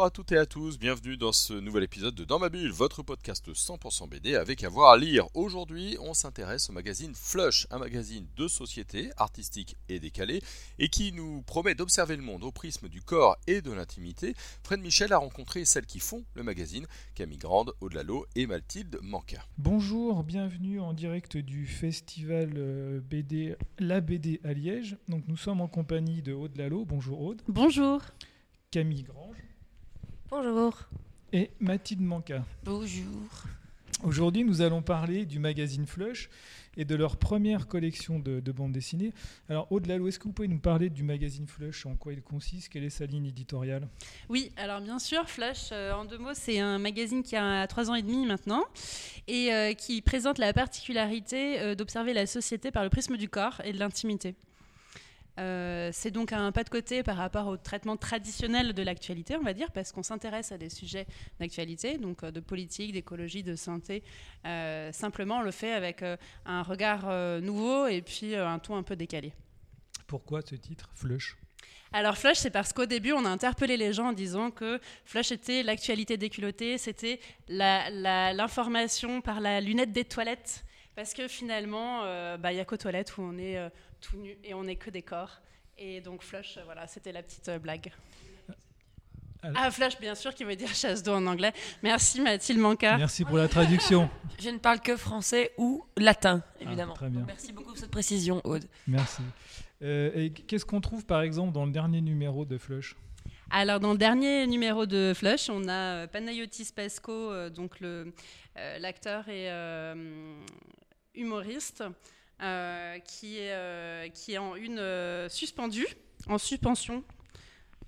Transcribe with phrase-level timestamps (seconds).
[0.00, 2.72] Bonjour à toutes et à tous, bienvenue dans ce nouvel épisode de Dans ma bulle,
[2.72, 5.26] votre podcast 100% BD avec avoir à lire.
[5.34, 10.40] Aujourd'hui, on s'intéresse au magazine Flush, un magazine de société, artistique et décalé,
[10.78, 14.32] et qui nous promet d'observer le monde au prisme du corps et de l'intimité.
[14.62, 18.98] Fred Michel a rencontré celles qui font le magazine, Camille Grande, Aude Lalo et Mathilde
[19.02, 19.46] Manca.
[19.58, 24.96] Bonjour, bienvenue en direct du festival euh, BD La BD à Liège.
[25.08, 26.86] Donc nous sommes en compagnie de Aude Lalo.
[26.86, 27.42] Bonjour Aude.
[27.48, 28.00] Bonjour.
[28.70, 29.49] Camille Grange
[30.30, 30.76] Bonjour.
[31.32, 32.44] et Mathilde Manca.
[32.64, 33.04] Bonjour.
[34.04, 36.30] Aujourd'hui, nous allons parler du magazine Flush
[36.76, 39.12] et de leur première collection de, de bandes dessinées.
[39.50, 42.22] Alors, Aude Lalo, est-ce que vous pouvez nous parler du magazine Flush En quoi il
[42.22, 43.88] consiste Quelle est sa ligne éditoriale?
[44.30, 47.90] Oui, alors bien sûr, Flash, euh, en deux mots, c'est un magazine qui a trois
[47.90, 48.64] ans et demi maintenant
[49.28, 53.60] et euh, qui présente la particularité euh, d'observer la société par le prisme du corps
[53.64, 54.34] et de l'intimité.
[55.38, 59.42] Euh, c'est donc un pas de côté par rapport au traitement traditionnel de l'actualité, on
[59.42, 61.06] va dire, parce qu'on s'intéresse à des sujets
[61.38, 64.02] d'actualité, donc euh, de politique, d'écologie, de santé.
[64.44, 68.58] Euh, simplement, on le fait avec euh, un regard euh, nouveau et puis euh, un
[68.58, 69.32] ton un peu décalé.
[70.06, 71.36] Pourquoi ce titre Flush?
[71.92, 75.32] Alors Flush, c'est parce qu'au début, on a interpellé les gens en disant que Flush
[75.32, 80.64] était l'actualité déculottée, c'était l'information par la lunette des toilettes.
[80.96, 83.70] Parce que finalement, euh, bah, il n'y a qu'aux toilettes où on est euh,
[84.00, 85.40] tout nu et on n'est que des corps.
[85.78, 87.92] Et donc Flush, euh, voilà, c'était la petite euh, blague.
[89.42, 91.52] Alors- Ah, Flush, bien sûr, qui veut dire chasse d'eau en anglais.
[91.82, 92.98] Merci Mathilde Manca.
[92.98, 94.10] Merci pour la traduction.
[94.38, 96.92] Je ne parle que français ou latin, évidemment.
[96.96, 97.24] Ah, très bien.
[97.26, 98.66] Merci beaucoup pour cette précision, Aude.
[98.86, 99.22] Merci.
[99.82, 102.96] Euh, et qu'est-ce qu'on trouve par exemple dans le dernier numéro de Flush?
[103.50, 108.04] Alors, dans le dernier numéro de Flush, on a Panayotis Pasco, donc euh,
[108.78, 110.34] l'acteur et euh,
[111.14, 111.90] humoriste, euh,
[112.40, 115.86] qui, est, euh, qui est en une euh, suspendue,
[116.26, 117.04] en suspension,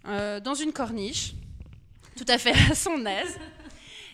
[0.06, 1.34] euh, dans une corniche,
[2.16, 3.38] tout à fait à son aise.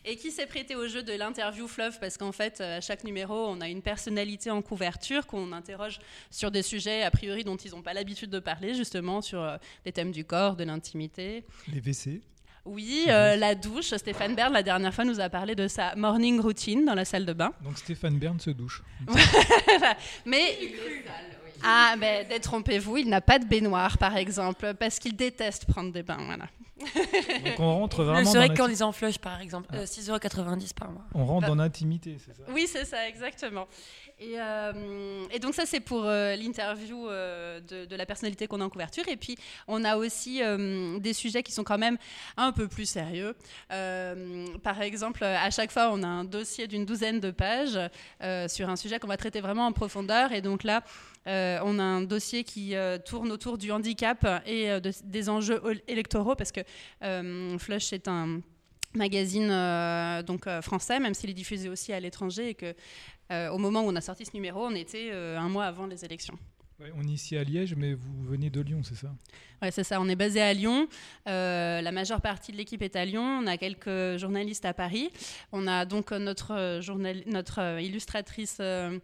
[0.04, 3.04] Et qui s'est prêté au jeu de l'interview fleuve parce qu'en fait, euh, à chaque
[3.04, 5.98] numéro, on a une personnalité en couverture qu'on interroge
[6.30, 9.56] sur des sujets a priori dont ils n'ont pas l'habitude de parler, justement sur euh,
[9.84, 11.44] les thèmes du corps, de l'intimité.
[11.72, 12.22] Les WC
[12.68, 13.94] Oui, euh, la douche.
[13.94, 17.24] Stéphane Bern, la dernière fois, nous a parlé de sa morning routine dans la salle
[17.24, 17.52] de bain.
[17.64, 18.82] Donc Stéphane Bern se douche.
[20.26, 20.58] Mais.
[21.62, 26.04] Ah, mais détrompez-vous, il n'a pas de baignoire, par exemple, parce qu'il déteste prendre des
[26.04, 26.20] bains.
[26.24, 26.44] Voilà.
[26.78, 29.68] Donc on rentre le vraiment saurais l'inti- qu'en disant flush, par exemple.
[29.72, 29.78] Ah.
[29.78, 31.04] Euh, 6,90€ par mois.
[31.14, 33.66] on rentre dans l'intimité, c'est ça Oui, c'est ça, exactement.
[34.20, 38.60] Et, euh, et donc ça, c'est pour euh, l'interview euh, de, de la personnalité qu'on
[38.60, 39.06] a en couverture.
[39.08, 39.36] Et puis,
[39.68, 40.40] on a aussi
[41.00, 41.98] des sujets qui sont quand même
[42.36, 43.34] un peu plus sérieux.
[44.62, 47.78] Par exemple, à chaque fois, on a un dossier d'une douzaine de pages
[48.48, 50.32] sur un sujet qu'on va traiter vraiment en profondeur.
[50.32, 50.82] Et donc là,
[51.28, 55.28] euh, on a un dossier qui euh, tourne autour du handicap et euh, de- des
[55.28, 56.60] enjeux électoraux, parce que
[57.58, 58.40] Flush est un
[58.94, 59.48] magazine
[60.26, 62.74] donc français, même s'il est diffusé aussi à l'étranger et que
[63.50, 66.38] au moment où on a sorti ce numéro, on était un mois avant les élections.
[66.80, 69.12] Ouais, On est ici à Liège, mais vous venez de Lyon, c'est ça?
[69.60, 70.00] Ouais, c'est ça.
[70.00, 70.86] On est basé à Lyon.
[71.28, 73.40] Euh, la majeure partie de l'équipe est à Lyon.
[73.42, 75.10] On a quelques journalistes à Paris.
[75.50, 78.96] On a donc notre, journal- notre illustratrice euh,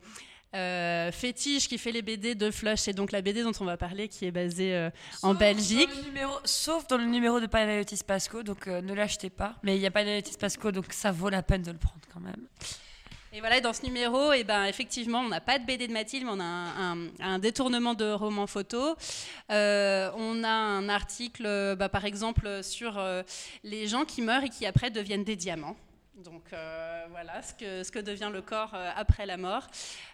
[0.55, 3.77] euh, fétiche qui fait les BD de Flush et donc la BD dont on va
[3.77, 4.91] parler qui est basée euh,
[5.23, 5.89] en Belgique.
[5.95, 9.57] dans numéro- sauf dans le numéro de Panayotis Pasco, donc euh, ne l'achetez pas.
[9.63, 12.21] Mais il y a Panayotis Pasco, donc ça vaut la peine de le prendre quand
[12.21, 12.47] même.
[13.37, 16.25] Et voilà, dans ce numéro, eh ben, effectivement, on n'a pas de BD de Mathilde,
[16.25, 18.95] mais on a un, un- un détournement de roman photo.
[19.51, 22.97] Euh, on a un article, bah, par exemple, sur
[23.65, 25.75] les gens qui meurent et qui après deviennent des diamants.
[26.17, 29.67] Donc euh, voilà ce que, devient le corps euh, après la mort.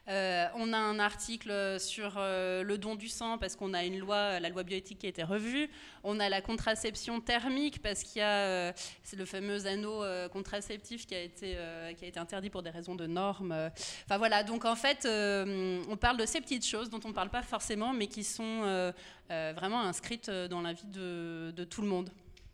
[0.09, 4.41] Euh, on a un article sur le don du sang parce qu'on a une loi,
[4.41, 5.69] la loi bioéthique qui a été revue.
[6.03, 10.03] On a la contraception thermique parce qu'il y a le fameux anneau
[10.33, 11.57] contraceptif qui a, été,
[11.99, 13.71] qui a été interdit pour des raisons de normes.
[14.07, 17.31] Enfin voilà, donc en fait, on parle de ces petites choses dont on ne parle
[17.31, 18.93] pas forcément, mais qui sont
[19.29, 22.11] vraiment inscrites dans la vie de tout le monde.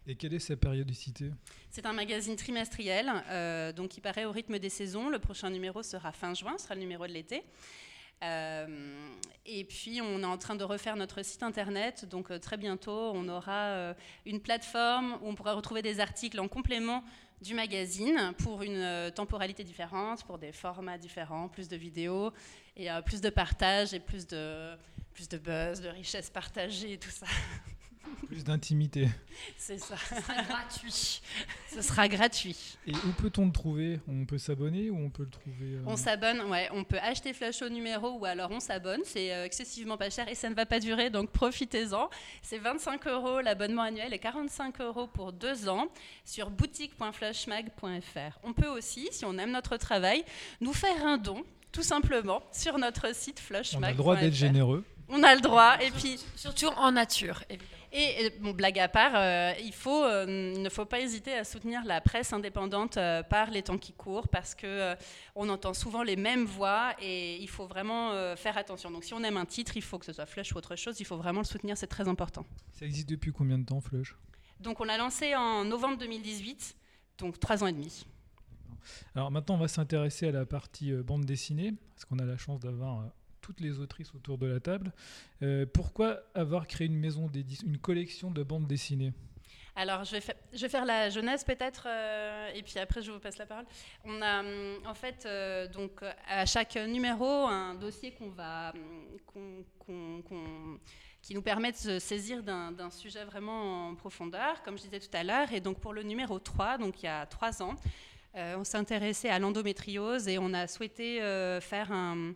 [0.09, 1.33] Et quelle est sa périodicité?
[1.71, 5.09] C'est un magazine trimestriel, euh, donc qui paraît au rythme des saisons.
[5.09, 7.43] Le prochain numéro sera fin juin, sera le numéro de l'été.
[8.23, 9.09] Euh,
[9.45, 12.05] et puis, on est en train de refaire notre site internet.
[12.09, 13.95] Donc, euh, très bientôt, on aura
[14.25, 17.03] une plateforme où on pourra retrouver des articles en complément
[17.43, 22.33] du magazine pour une temporalité différente, pour des formats différents, plus de vidéos
[22.77, 24.75] et plus de partage et plus de,
[25.13, 27.27] plus de buzz, de richesse partagée et tout ça.
[28.27, 29.09] Plus d'intimité.
[29.57, 29.95] C'est ça.
[30.49, 31.23] gratuit.
[31.73, 32.77] Ce sera gratuit.
[32.87, 34.01] Et où peut-on le trouver?
[34.09, 37.33] On peut s'abonner ou on peut le trouver euh, On s'abonne, ouais, on peut acheter
[37.33, 39.01] Flush au numéro ou alors on s'abonne.
[39.05, 42.11] C'est euh, excessivement pas cher et ça ne va pas durer, donc profitez-en.
[42.43, 45.89] C'est 25 euros l'abonnement annuel et 45 euros pour deux ans
[46.25, 48.39] sur boutique.flushmag.fr.
[48.43, 50.25] On peut aussi, si on aime notre travail,
[50.61, 53.79] nous faire un don, tout simplement, sur notre site flushmag.fr.
[53.79, 54.85] On a le droit d'être généreux.
[55.09, 55.77] On a le droit.
[55.81, 57.76] Et puis, Surtout en nature, évidemment.
[57.97, 61.45] Et euh, bon, blague à part, euh, il, faut, euh, ne faut pas hésiter à
[61.45, 64.95] soutenir la presse indépendante euh, par les temps qui courent, parce que
[65.35, 68.91] on entend souvent les mêmes voix et il faut vraiment faire attention.
[68.91, 71.01] Donc, si on aime un titre, il faut que ce soit Flush ou autre chose,
[71.01, 72.45] il faut vraiment le soutenir, c'est très important.
[72.73, 74.15] Ça existe depuis combien de temps, Flush?
[74.61, 76.77] Donc, on l'a lancé en novembre 2018,
[77.19, 78.07] donc trois ans et demi.
[79.15, 82.61] Alors maintenant, on va s'intéresser à la partie bande dessinée, parce qu'on a la chance
[82.61, 83.11] d'avoir
[83.47, 84.93] toutes les autrices autour de la table.
[85.43, 89.13] Euh, pourquoi avoir créé une maison d'édition, une collection de bandes dessinées?
[89.77, 93.47] Alors, je vais, faire la jeunesse peut-être, euh, et puis après je vous passe la
[93.47, 93.67] parole.
[94.05, 98.17] On a hum, en fait euh, donc euh, à chaque numéro un dossier
[101.23, 105.15] qui nous permet de se saisir d'un sujet vraiment en profondeur, comme je disais tout
[105.15, 105.53] à l'heure.
[105.53, 109.31] Et donc pour le numéro 3, donc il y a trois ans, euh, on s'intéressait
[109.31, 112.35] à l'endométriose et on a souhaité euh, faire un,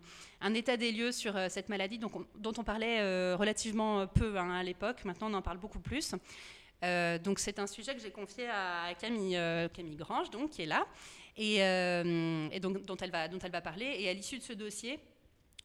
[0.55, 4.62] état des lieux sur euh, cette maladie dont on parlait euh, relativement peu hein, à
[4.62, 5.05] l'époque.
[5.05, 6.14] Maintenant, on en parle beaucoup plus.
[6.82, 10.67] Euh, donc c'est un sujet que j'ai confié à Camille, euh, Grange, donc, qui est
[10.67, 10.87] là,
[11.37, 13.97] et, euh, dont, elle va, parler.
[13.99, 14.99] Et à l'issue de ce dossier,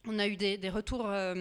[0.06, 1.34] on a eu des, retours euh,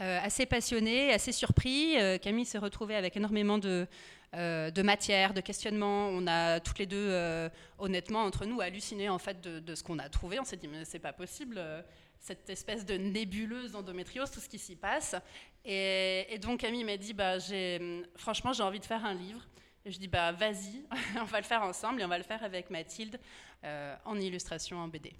[0.00, 1.98] euh, assez passionnés, assez surpris.
[1.98, 3.86] Euh, Camille s'est retrouvée avec énormément de, euh,
[4.34, 6.08] de matière, de questionnements.
[6.08, 7.48] On a toutes les deux, euh,
[7.78, 10.40] honnêtement, entre nous, halluciné en fait de, ce qu'on a trouvé.
[10.40, 11.56] On s'est dit mais c'est pas possible.
[11.58, 11.82] euh,
[12.22, 15.16] cette espèce de nébuleuse d'endométriose, tout ce qui s'y passe.
[15.64, 19.40] Et, donc Camille m'a dit, bah, j'ai, franchement, j'ai envie de faire un livre.
[19.84, 20.84] Et je dis, bah, vas-y,
[21.20, 23.18] on va le faire ensemble et on va le faire avec Mathilde
[23.64, 25.12] euh, en illustration en BD.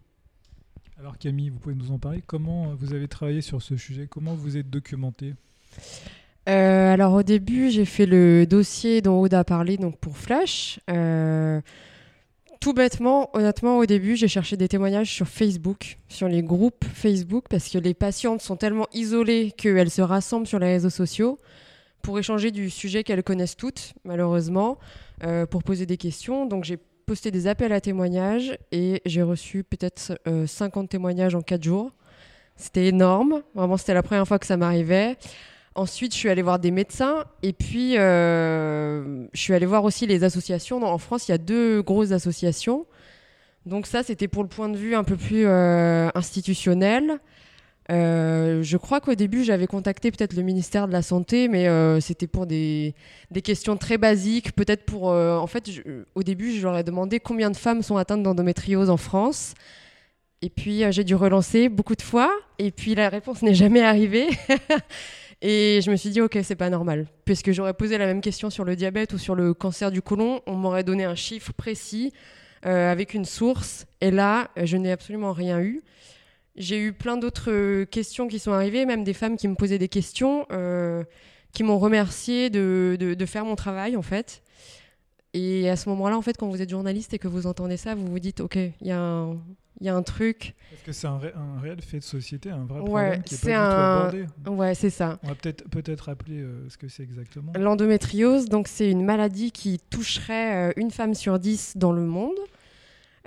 [0.99, 4.07] Alors Camille, vous pouvez nous en parler Comment euh, vous avez travaillé sur ce sujet?
[4.07, 5.35] Comment vous êtes documenté?
[6.49, 10.81] Euh, alors au début, j'ai fait le dossier dont Aude a parlé donc pour Flash.
[10.91, 11.61] Euh,
[12.63, 17.47] tout bêtement, honnêtement, au début, j'ai cherché des témoignages sur Facebook, sur les groupes Facebook,
[17.51, 21.39] parce que les patientes sont tellement isolées qu'elles se rassemblent sur les réseaux sociaux
[22.03, 24.79] pour échanger du sujet qu'elles connaissent toutes, malheureusement,
[25.25, 26.47] euh, pour poser des questions.
[26.47, 31.43] Donc j'ai posté des appels à témoignages et j'ai reçu peut-être euh, 50 témoignages en
[31.43, 31.91] 4 jours.
[32.55, 35.17] C'était énorme, vraiment c'était la première fois que ça m'arrivait.
[35.75, 40.07] Ensuite, je suis allée voir des médecins et puis euh, je suis allée voir aussi
[40.07, 40.83] les associations.
[40.85, 42.87] En France, il y a deux grosses associations.
[43.65, 47.21] Donc ça, c'était pour le point de vue un peu plus euh, institutionnel.
[47.91, 51.67] Euh, je crois qu'au début, j'avais contacté peut-être le ministère de la Santé, mais
[52.03, 52.95] c'était pour des,
[53.43, 54.53] questions très basiques.
[54.53, 55.05] Peut-être pour...
[55.05, 55.71] en fait,
[56.15, 59.55] au début, je leur ai demandé combien de femmes sont atteintes d'endométriose en France.
[60.43, 62.31] Et puis, j'ai dû relancer beaucoup de fois.
[62.59, 64.29] Et puis, la réponse n'est jamais arrivée.
[65.45, 67.07] Et je me suis dit, ok, c'est pas normal.
[67.25, 70.41] Puisque j'aurais posé la même question sur le diabète ou sur le cancer du côlon,
[70.47, 72.13] on m'aurait donné un chiffre précis
[72.65, 73.87] euh, avec une source.
[74.01, 75.83] Et là, euh, je n'ai absolument rien eu.
[76.55, 79.79] J'ai eu plein d'autres euh, questions qui sont arrivées, même des femmes qui me posaient
[79.79, 80.47] des questions,
[81.53, 84.43] qui m'ont remercié de, de, de faire mon travail, en fait.
[85.35, 87.95] Et à ce moment-là, en fait, quand vous êtes journaliste et que vous entendez ça,
[87.97, 89.39] vous vous dites, ok, il y, a un-
[89.81, 90.55] il y a un truc.
[90.71, 93.35] Parce que c'est un, ré- un réel fait de société, un vrai Ouais, problème qui
[93.35, 94.61] est c'est pas du tout abordé.
[94.63, 95.19] Ouais, c'est ça.
[95.23, 97.53] On va peut-être peut-être rappeler euh, ce que c'est exactement.
[97.59, 102.37] L'endométriose, donc c'est une maladie qui toucherait euh, une femme sur dix dans le monde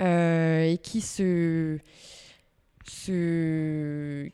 [0.02, 1.78] euh, et qui se,
[2.88, 4.30] se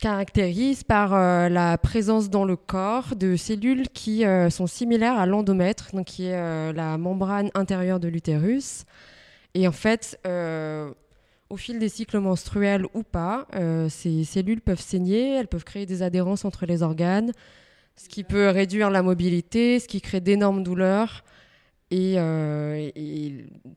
[0.00, 5.26] caractérise par euh, la présence dans le corps de cellules qui euh, sont similaires à
[5.26, 8.84] l'endomètre, donc qui est euh, la membrane intérieure de l'utérus.
[9.54, 10.20] Et en fait,
[11.50, 15.86] au fil des cycles menstruels ou pas, euh, ces cellules peuvent saigner, elles peuvent créer
[15.86, 17.32] des adhérences entre les organes,
[17.96, 21.24] ce qui peut réduire la mobilité, ce qui crée d'énormes douleurs.
[21.90, 22.90] Et, euh,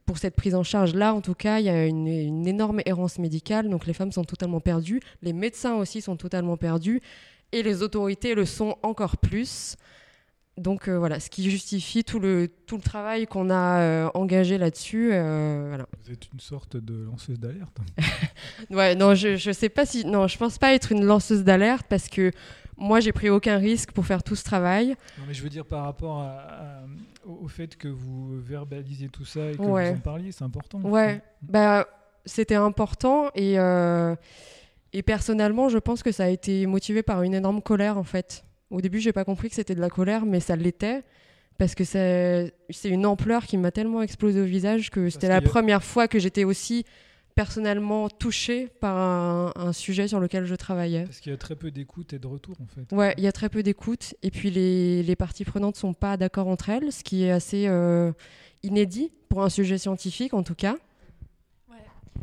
[0.05, 3.69] pour cette prise en charge-là, en tout cas, il y a une énorme errance médicale.
[3.69, 6.99] Donc les femmes sont totalement perdues, les médecins aussi sont totalement perdus,
[7.53, 9.77] et les autorités le sont encore plus.
[10.58, 14.58] Donc euh, voilà, ce qui justifie tout le, tout le travail qu'on a euh, engagé
[14.58, 15.10] là-dessus.
[15.13, 15.88] euh, voilà.
[16.03, 17.77] Vous êtes une sorte de lanceuse d'alerte.
[18.70, 20.05] Ouais, non, je, je sais pas si.
[20.05, 22.31] Non, je pense pas être une lanceuse d'alerte parce que
[22.77, 24.89] moi, j'ai pris aucun risque pour faire tout ce travail.
[25.17, 26.84] Non, mais je veux dire par rapport à- à-
[27.25, 29.91] au fait que vous verbalisez tout ça et que Ouais.
[29.91, 30.79] vous en parliez, c'est important.
[30.81, 31.88] Ouais, bah,
[32.25, 33.55] c'était important et,
[34.93, 38.43] et personnellement, je pense que ça a été motivé par une énorme colère en fait.
[38.71, 41.03] Au début, j'ai pas compris que c'était de la colère, mais ça l'était.
[41.57, 42.51] Parce que c'est
[42.85, 46.17] une ampleur qui m'a tellement explosé au visage que c'était la a- première fois que
[46.17, 46.85] j'étais aussi
[47.35, 51.03] personnellement touchée par un, un sujet sur lequel je travaillais.
[51.03, 52.93] Parce qu'il y a très peu d'écoute et de retour en fait.
[52.95, 54.15] Ouais, il y a très peu d'écoute.
[54.23, 57.67] Et puis les, les parties prenantes sont pas d'accord entre elles, ce qui est assez
[57.67, 58.11] euh,
[58.63, 60.75] inédit pour un sujet scientifique en tout cas.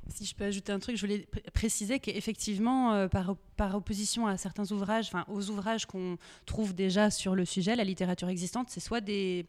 [0.09, 3.75] Si je peux ajouter un truc, je voulais pr- préciser qu'effectivement, euh, par, op- par
[3.75, 6.17] opposition à certains ouvrages, enfin aux ouvrages qu'on
[6.47, 9.47] trouve déjà sur le sujet, la littérature existante, c'est soit des,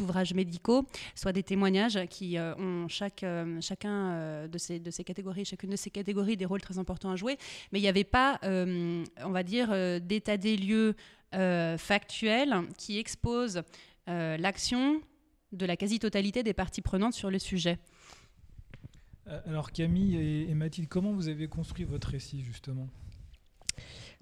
[0.00, 2.86] ouvrages médicaux, soit des témoignages qui euh, ont
[3.22, 7.36] euh, chacun de, ces, catégories, chacune de ces catégories des rôles très importants à jouer.
[7.72, 10.94] Mais il n'y avait pas, on va dire, d'état des lieux
[11.78, 13.62] factuel qui expose
[14.06, 15.00] l'action
[15.52, 17.78] de la quasi-totalité des parties prenantes sur le sujet.
[19.28, 22.88] Euh, Alors Camille et, Mathilde, comment vous avez construit votre récit justement?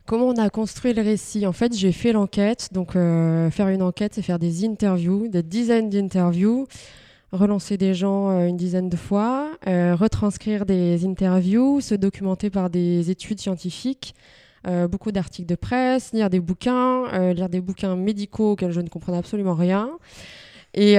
[0.04, 1.46] Comment on a construit le récit?
[1.46, 2.70] En fait, j'ai fait l'enquête.
[2.72, 6.66] Donc, euh, faire une enquête, c'est faire des interviews, des dizaines d'interviews,
[7.30, 13.10] relancer des gens euh, une dizaine de fois, retranscrire des interviews, se documenter par des
[13.10, 14.14] études scientifiques,
[14.90, 19.18] beaucoup d'articles de presse, lire des bouquins, lire des bouquins médicaux auxquels je ne comprenais
[19.18, 19.90] absolument rien,
[20.74, 20.96] et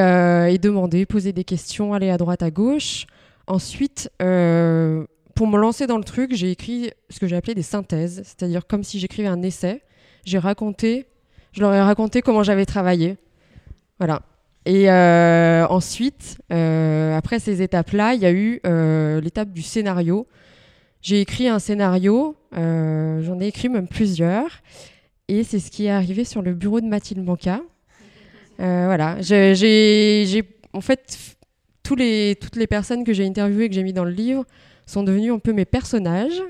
[0.61, 3.05] demander, poser des questions, aller à droite, à gauche.
[3.47, 7.63] Ensuite, euh, pour me lancer dans le truc, j'ai écrit ce que j'ai appelé des
[7.63, 9.81] synthèses, c'est-à-dire comme si j'écrivais un essai.
[10.25, 11.07] J'ai raconté,
[11.51, 13.17] je leur ai raconté comment j'avais travaillé.
[13.99, 14.21] Voilà.
[14.65, 18.61] Et euh, ensuite, euh, après ces étapes-là, il y a eu
[19.21, 20.25] l'étape du scénario.
[21.01, 24.61] J'ai écrit un scénario, j'en ai écrit même plusieurs,
[25.27, 27.59] et c'est ce qui est arrivé sur le bureau de Mathilde Manca.
[28.57, 31.32] Voilà, j'ai, en fait
[31.83, 34.45] tous les, toutes les personnes que j'ai interviewées que j'ai mis dans le livre
[34.85, 36.41] sont devenus un peu mes personnages.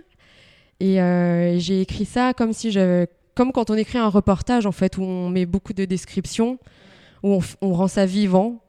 [0.79, 4.71] Et euh, j'ai écrit ça comme si j'avais, comme quand on écrit un reportage en
[4.71, 6.59] fait, où on met beaucoup de descriptions,
[7.23, 8.59] où on, rend ça vivant.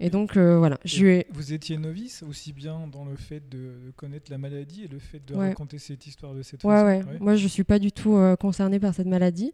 [0.00, 3.48] Et donc euh, voilà, je lui ai- Vous étiez novice aussi bien dans le fait
[3.48, 5.48] de, connaître la maladie et le fait de Ouais.
[5.48, 7.18] raconter cette histoire de cette Ouais, façon ouais.
[7.20, 9.52] Moi, je suis pas du tout euh, concernée par cette maladie.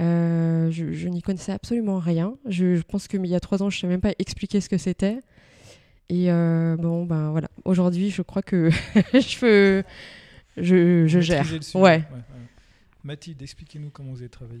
[0.00, 2.36] Euh, je je n'y connaissais absolument rien.
[2.46, 4.68] Je, je pense qu'il y a trois ans, je ne savais même pas expliquer ce
[4.68, 5.18] que c'était.
[6.08, 7.48] Et euh, bon, ben voilà.
[7.64, 8.70] Aujourd'hui, je crois que
[9.12, 9.84] je peux,
[10.56, 11.44] je, gère.
[11.52, 11.78] le sujet.
[11.78, 12.04] Ouais.
[13.04, 14.60] Mathilde, expliquez-nous comment vous avez travaillé.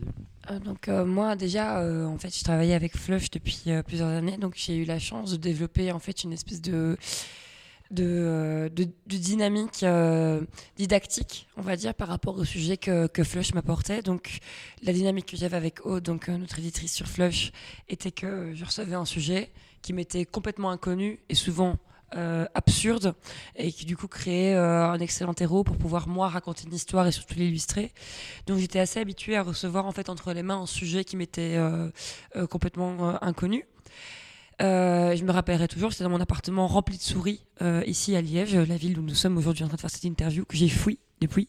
[0.50, 4.08] Euh, donc euh, moi déjà euh, en fait je travaillais avec Flush depuis euh, plusieurs
[4.08, 6.96] années donc j'ai eu la chance de développer en fait une espèce de
[7.90, 10.42] de, euh, de, dynamique euh,
[10.76, 14.40] didactique on va dire par rapport au sujet que, que Flush m'apportait donc
[14.82, 17.50] la dynamique que j'avais avec Aude donc euh, notre éditrice sur Flush
[17.88, 21.76] était que je recevais un sujet qui m'était complètement inconnu et souvent
[22.54, 23.14] absurde
[23.54, 27.12] et qui du coup créait un excellent héros pour pouvoir moi raconter une histoire et
[27.12, 27.92] surtout l'illustrer
[28.46, 31.58] donc j'étais assez habituée à recevoir en fait entre les mains un sujet qui m'était
[32.48, 33.66] complètement inconnu.
[34.60, 38.20] Euh, je me rappellerai toujours, j'étais dans mon appartement rempli de souris euh, ici à
[38.20, 40.68] Liège, la ville où nous sommes aujourd'hui en train de faire cette interview que j'ai
[40.68, 41.48] fouillé depuis.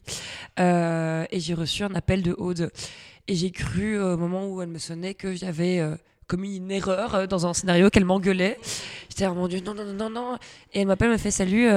[0.60, 2.72] Euh, et j'ai reçu un appel de Aude.
[3.28, 5.84] Et j'ai cru au moment où elle me sonnait que j'avais
[6.28, 8.60] commis une erreur dans un scénario, qu'elle m'engueulait.
[9.10, 10.38] J'étais oh mon dieu, non, non, non, non, non.
[10.74, 11.70] Et elle m'appelle, elle me fait salut.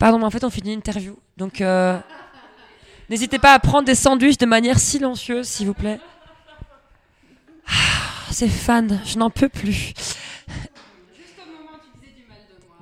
[0.00, 1.16] pardon, mais en fait on finit l'interview.
[1.36, 1.62] Donc
[3.12, 6.00] N'hésitez pas à prendre des sandwichs de manière silencieuse, s'il vous plaît.
[7.68, 9.92] Ah, Ces fans, je n'en peux plus.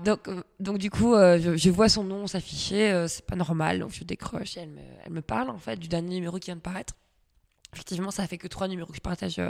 [0.05, 3.81] Donc, euh, donc du coup, euh, je, vois son nom s'afficher, euh, c'est pas normal,
[3.81, 6.47] donc je décroche et elle me, elle me parle en fait du dernier numéro qui
[6.47, 6.95] vient de paraître.
[7.73, 9.41] Effectivement, ça fait que trois numéros que je partage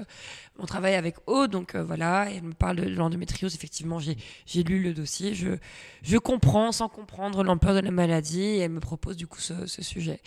[0.59, 3.55] mon travail avec Aude, donc voilà, elle me parle de l'endométriose.
[3.55, 5.57] Effectivement, j'ai lu le dossier, je,
[6.03, 9.65] je comprends sans comprendre l'ampleur de la maladie, et elle me propose du coup ce,
[9.65, 10.21] ce sujet.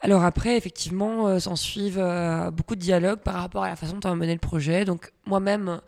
[0.00, 2.04] Alors après, effectivement, s'en suivent
[2.52, 4.84] beaucoup de dialogues par rapport à la façon dont on va mener le projet.
[4.84, 5.80] Donc moi-même,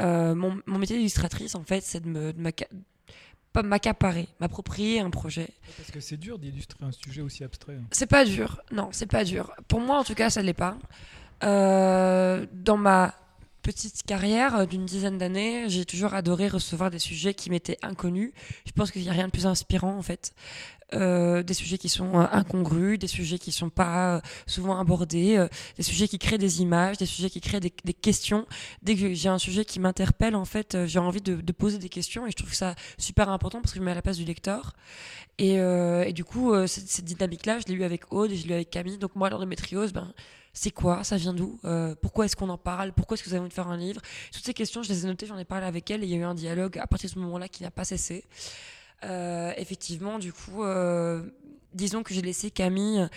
[0.00, 2.52] euh, mon, mon métier d'illustratrice, en fait, c'est de me de
[3.52, 5.48] pas m'accaparer, m'approprier un projet.
[5.78, 7.74] Parce que c'est dur d'illustrer un sujet aussi abstrait.
[7.74, 7.86] hein.
[7.92, 9.52] C'est pas dur, non, c'est pas dur.
[9.68, 10.76] Pour moi, en tout cas, ça l'est pas.
[11.44, 13.14] Euh, dans ma
[13.68, 18.32] petite carrière euh, d'une dizaine d'années, j'ai toujours adoré recevoir des sujets qui m'étaient inconnus.
[18.64, 20.32] Je pense qu'il n'y a rien de plus inspirant, en fait.
[20.94, 25.46] Euh, des sujets qui sont euh, incongrus, des sujets qui sont pas souvent abordés,
[25.76, 28.46] des sujets qui créent des images, des sujets qui créent des, questions.
[28.80, 32.26] Dès que j'ai un sujet qui m'interpelle, en fait, j'ai envie de, poser des questions
[32.26, 34.24] et je trouve ça super important parce que je me mets à la place du
[34.24, 34.72] lecteur.
[35.36, 35.58] Et,
[36.14, 38.70] du coup, cette, cette dynamique-là, je l'ai eu avec Aude et je l'ai eu avec
[38.70, 38.96] Camille.
[38.96, 40.10] Donc moi, l'endométriose, ben,
[40.58, 41.04] c'est quoi?
[41.04, 41.60] Ça vient d'où?
[41.64, 42.92] Euh, Pourquoi est-ce qu'on en parle?
[42.92, 44.00] Pourquoi est-ce que vous avez envie de faire un livre?
[44.32, 46.14] Toutes ces questions, je les ai notées, j'en ai parlé avec elle et il y
[46.14, 48.24] a eu un dialogue à partir de ce moment-là qui n'a pas cessé.
[49.04, 51.22] Euh, effectivement, du coup, euh,
[51.74, 53.08] disons que j'ai laissé Camille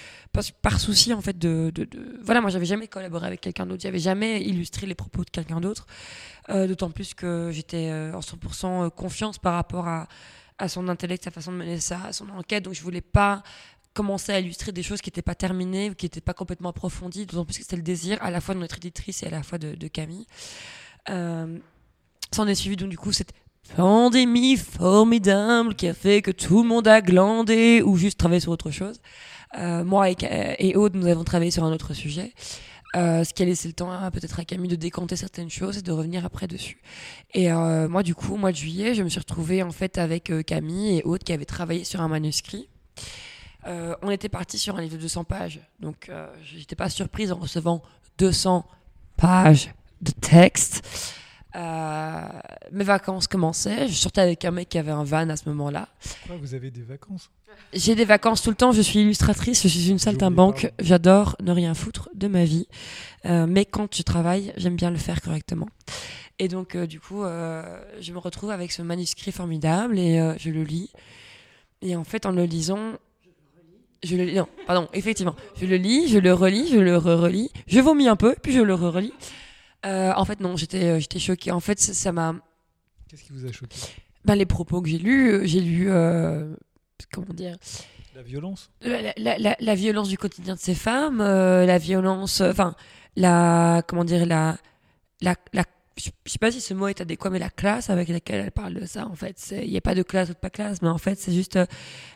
[0.61, 1.73] par, souci en fait de,
[2.21, 5.59] voilà, moi j'avais jamais collaboré avec quelqu'un d'autre, j'avais jamais illustré les propos de quelqu'un
[5.61, 5.87] d'autre,
[6.47, 10.07] d'autant plus que j'étais en 100% confiance par rapport à,
[10.59, 13.41] à son intellect, sa façon de mener ça, à son enquête, donc je voulais pas
[13.93, 17.45] commencer à illustrer des choses qui n'étaient pas terminées qui n'étaient pas complètement approfondies, d'autant
[17.45, 19.57] plus que c'était le désir à la fois de notre éditrice et à la fois
[19.57, 20.25] de, Camille.
[21.09, 21.57] Euh,
[22.33, 23.33] S'en est suivi donc du coup cette
[23.75, 28.51] pandémie formidable qui a fait que tout le monde a glandé ou juste travaillé sur
[28.51, 29.01] autre chose.
[29.57, 32.33] Euh, moi et, Aude, nous avons travaillé sur un autre sujet.
[32.95, 35.81] Euh, ce qui a laissé le temps peut-être à Camille de décanter certaines choses et
[35.81, 36.81] de revenir après dessus.
[37.33, 40.31] Et moi, du coup, au mois de juillet, je me suis retrouvée en fait avec
[40.45, 42.69] Camille et Aude qui avaient travaillé sur un manuscrit.
[43.67, 47.31] Euh, on était parti sur un livre de 200 pages, donc euh, j'étais pas surprise
[47.31, 47.81] en recevant
[48.17, 48.65] 200
[49.17, 51.15] pages de texte.
[51.55, 52.21] Euh,
[52.71, 55.89] mes vacances commençaient, je sortais avec un mec qui avait un van à ce moment-là.
[56.25, 57.29] Quoi, vous avez des vacances?
[57.73, 61.51] J'ai des vacances tout le temps, je suis illustratrice, je suis une saltimbanque, j'adore ne
[61.51, 62.67] rien foutre de ma vie.
[63.25, 65.67] Euh, mais quand je travaille, j'aime bien le faire correctement.
[66.41, 70.33] Et donc, euh, du coup, euh, je me retrouve avec ce manuscrit formidable et euh,
[70.39, 70.91] je le lis.
[71.83, 72.93] Et en fait, en le lisant,
[74.03, 74.35] je le lis.
[74.35, 75.35] Non, pardon, effectivement.
[75.59, 77.51] Je le lis, je le relis, je le re-relis.
[77.67, 79.13] Je vomis un peu, puis je le re-relis.
[79.85, 81.51] Euh, en fait, non, j'étais euh, j'étais choquée.
[81.51, 82.35] En fait, ça- m'a
[83.09, 83.75] Qu'est-ce qui vous a choqué?
[84.25, 86.53] Ben, les propos que j'ai lus, euh, j'ai lu, euh,
[87.11, 87.57] comment dire,
[88.15, 88.69] La violence?
[88.81, 92.75] La, la- la- la violence du quotidien de ces femmes, euh, la violence, enfin,
[93.15, 94.57] la, comment dire, la,
[95.21, 95.63] la, la,
[95.97, 98.51] je je sais pas si ce mot est adéquat, mais la classe avec laquelle elle
[98.51, 100.81] parle de ça, en fait, il n'y a pas de classe ou de pas classe,
[100.81, 101.65] mais en fait, c'est juste euh,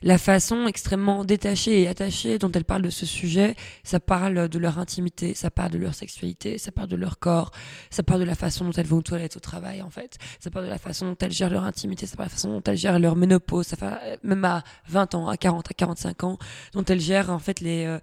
[0.03, 3.55] la façon extrêmement détachée et attachée dont elle parle de ce sujet.
[3.83, 7.51] Ça parle de leur intimité, ça parle de leur sexualité, ça parle de leur corps,
[7.89, 10.17] ça parle de la façon dont elles vont aux toilettes au travail, en fait.
[10.39, 12.53] Ça parle de la façon dont elles gèrent leur intimité, ça parle de la façon
[12.53, 16.37] dont elles gèrent leur ménopause, euh, même à 20 ans, à 40, à 45 ans,
[16.71, 17.99] dont elles gèrent, en fait, les, euh,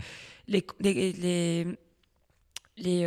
[0.49, 1.67] les, les,
[2.77, 3.07] les,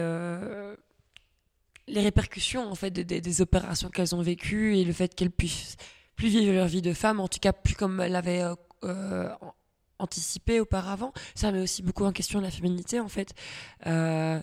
[1.88, 5.76] les répercussions, en fait, des- opérations qu'elles ont vécues et le fait qu'elles puissent
[6.16, 9.30] plus vivre leur vie de femme, en tout cas plus comme elles l'avaient euh, euh,
[9.42, 9.54] an-
[10.00, 11.14] anticipé auparavant.
[11.36, 13.34] Ça met aussi beaucoup en question la féminité, en fait.
[13.88, 14.40] Euh,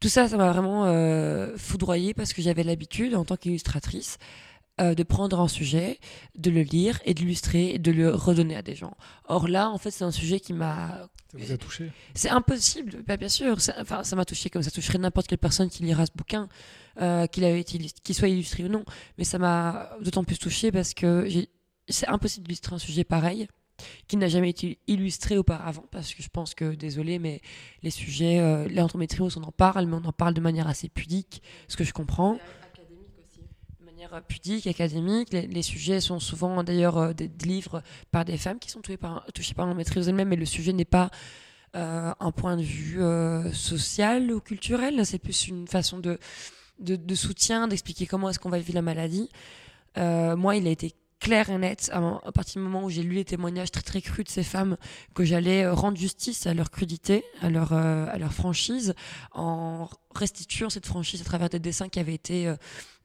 [0.00, 0.86] tout ça, ça m'a vraiment
[1.58, 4.16] foudroyée parce que j'avais l'habitude, en tant qu'illustratrice,
[4.80, 5.98] euh, de prendre un sujet,
[6.36, 8.96] de le lire et de l'illustrer et de le redonner à des gens.
[9.26, 11.92] Or là, en fait, c'est un sujet qui m'a Ça vous a touché?
[12.14, 13.60] C'est impossible, bah, bien sûr.
[13.60, 16.48] Ça, enfin, ça m'a touché comme ça toucherait n'importe quelle personne qui lira ce bouquin,
[17.00, 18.84] euh, qu'il soit illustré ou non.
[19.18, 21.28] Mais ça m'a d'autant plus touché parce que
[21.88, 23.48] c'est impossible d'illustrer un sujet pareil
[24.08, 25.84] qui n'a jamais été illustré auparavant.
[25.90, 27.40] Parce que je pense que, désolé, mais
[27.82, 30.88] les sujets, euh, les endométrioses, on en parle, mais on en parle de manière assez
[30.88, 32.38] pudique, ce que je comprends.
[34.00, 35.30] Manière euh, pudique, académique.
[35.30, 39.26] Les, sujets sont souvent d'ailleurs euh, des, livres par des femmes qui sont touchées par,
[39.34, 41.10] touchées par l'endométriose elles-mêmes, mais le sujet n'est pas
[41.76, 42.98] euh, un point de vue
[43.52, 45.04] social ou culturel.
[45.04, 46.18] C'est plus une façon de,
[46.78, 49.28] de, soutien, d'expliquer comment est-ce qu'on va vivre la maladie.
[49.96, 53.24] Moi, il a été clair et net à, partir du moment où j'ai lu les
[53.24, 54.76] témoignages très très crus de ces femmes
[55.14, 58.94] que j'allais euh, rendre justice à leur crudité, à leur, euh, à leur franchise,
[59.32, 62.52] en restituant cette franchise à travers des dessins qui avaient été,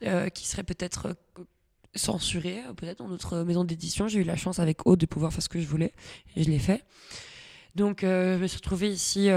[0.03, 1.15] euh, qui seraient peut-être
[1.93, 4.07] censurés, peut-être dans d'autres maisons d'édition.
[4.07, 5.93] J'ai eu la chance avec Aude de pouvoir faire ce que je voulais
[6.35, 6.83] et je l'ai fait.
[7.75, 9.29] Donc, je me suis retrouvée ici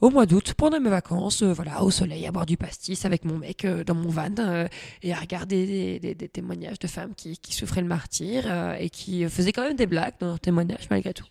[0.00, 3.24] au mois d'août, pendant mes vacances, euh, voilà, au soleil, à boire du pastis avec
[3.24, 4.68] mon mec euh, dans mon van euh,
[5.02, 8.74] et à regarder des, des- des témoignages de femmes qui, qui souffraient le martyr euh,
[8.78, 11.26] et qui faisaient quand même des blagues dans leurs témoignages malgré tout.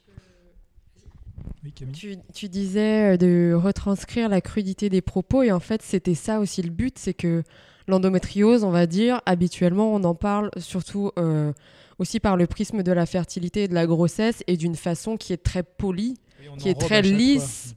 [1.63, 6.15] Oui, Camille Tu, tu disais de retranscrire la crudité des propos et en fait c'était
[6.15, 7.43] ça aussi le but, c'est que
[7.87, 11.53] l'endométriose, on va dire, habituellement on en parle surtout euh,
[11.99, 15.31] aussi par le prisme de la fertilité et de la grossesse et d'une façon qui
[15.33, 17.67] est très polie, Oui, qui est très lisse.
[17.67, 17.73] fois.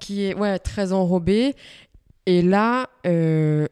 [0.00, 1.54] Qui est ouais, très enrobée.
[2.26, 3.66] Et là, euh,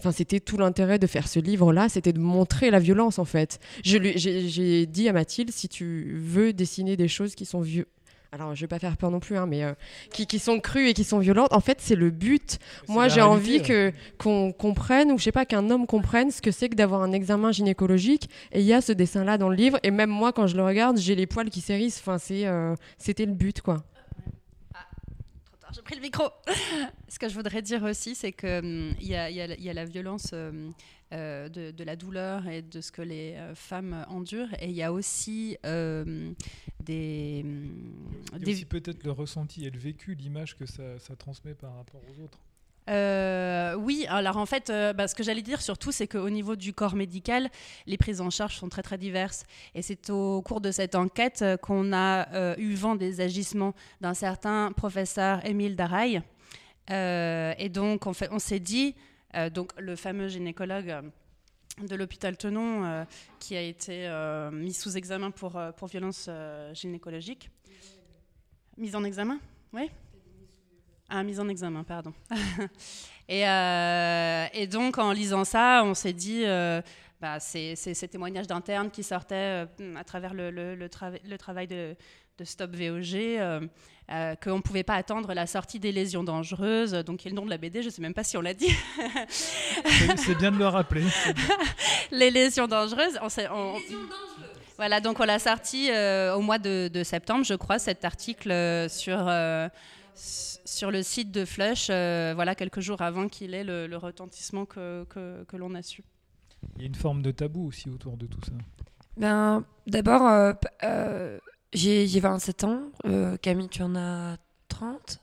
[0.00, 3.58] Enfin, c'était tout l'intérêt de faire ce livre-là, c'était de montrer la violence en fait.
[3.84, 7.86] Je lui- J'ai dit à Mathilde, si tu veux dessiner des choses qui sont vieux,
[8.30, 9.72] alors je vais pas faire peur non plus, hein, mais euh,
[10.12, 12.58] qui, qui sont crues et qui sont violentes, en fait c'est le but.
[12.88, 16.50] Moi j'ai envie que qu'on comprenne, ou je sais pas, qu'un homme comprenne ce que
[16.50, 18.28] c'est que d'avoir un examen gynécologique.
[18.52, 20.64] Et il y a ce dessin-là dans le livre, et même moi quand je le
[20.64, 22.00] regarde, j'ai les poils qui s'hérissent.
[22.00, 23.84] Enfin, c'est, euh, c'était le but quoi.
[25.74, 26.24] J'ai pris le micro.
[27.08, 29.62] Ce que je voudrais dire aussi, c'est qu'il y, a- il y a la- il
[29.62, 30.70] y a la violence euh,
[31.12, 34.52] euh, de, de la douleur et de ce que les euh, femmes endurent.
[34.60, 36.32] Et il y a aussi euh,
[36.84, 37.44] des.
[37.44, 41.16] Il y a des- aussi peut-être le ressenti et le vécu, l'image que ça, ça
[41.16, 42.38] transmet par rapport aux autres.
[42.90, 46.56] Euh, oui, alors en fait, euh, bah, ce que j'allais dire surtout, c'est qu'au niveau
[46.56, 47.50] du corps médical,
[47.86, 49.44] les prises en charge sont très très diverses.
[49.74, 54.14] Et c'est au cours de cette enquête euh, qu'on a eu vent des agissements d'un
[54.14, 56.22] certain professeur Émile Daraille.
[56.90, 58.94] et donc, on, on s'est dit,
[59.52, 61.10] donc le fameux gynécologue
[61.82, 63.06] de l'hôpital Tenon
[63.40, 64.08] qui a été
[64.52, 66.28] mis sous examen pour, pour violence
[66.72, 67.50] gynécologique.
[68.76, 69.38] Mise en examen
[69.72, 69.90] Oui
[71.08, 72.12] ah, mise en examen, pardon.
[73.28, 76.80] et, euh, et, donc, en lisant ça, on s'est dit, euh,
[77.20, 81.94] bah, c'est ces témoignages d'internes qui sortaient euh, à travers le, le, le, travail de,
[82.38, 83.68] de, Stop VOG,
[84.42, 87.58] qu'on ne pouvait pas attendre la sortie des lésions dangereuses, donc le nom de la
[87.58, 88.74] BD, je ne sais même pas si on l'a dit.
[90.16, 91.04] c'est bien de le rappeler.
[92.10, 93.18] Les lésions dangereuses.
[93.22, 93.74] On, on,
[94.76, 95.90] voilà, donc on l'a sorti
[96.34, 98.50] au mois de, de, septembre, je crois, cet article
[98.88, 99.18] sur
[100.14, 100.53] sur
[100.90, 105.56] le site de Flush, euh, voilà, quelques jours avant qu'il ait le, retentissement que, que,
[105.56, 106.02] l'on a su.
[106.76, 108.52] Il y a une forme de tabou aussi autour de tout ça.
[109.16, 111.38] Ben, D'abord, euh, euh,
[111.72, 112.82] j'ai 27 ans.
[113.42, 114.36] Camille, tu en as
[114.68, 115.20] 30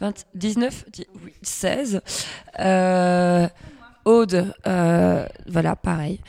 [0.00, 0.86] 20, 19
[1.24, 2.00] oui, 16.
[4.04, 4.54] Aude,
[5.46, 6.20] voilà, pareil.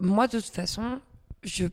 [0.00, 1.00] moi, de toute façon,
[1.42, 1.66] je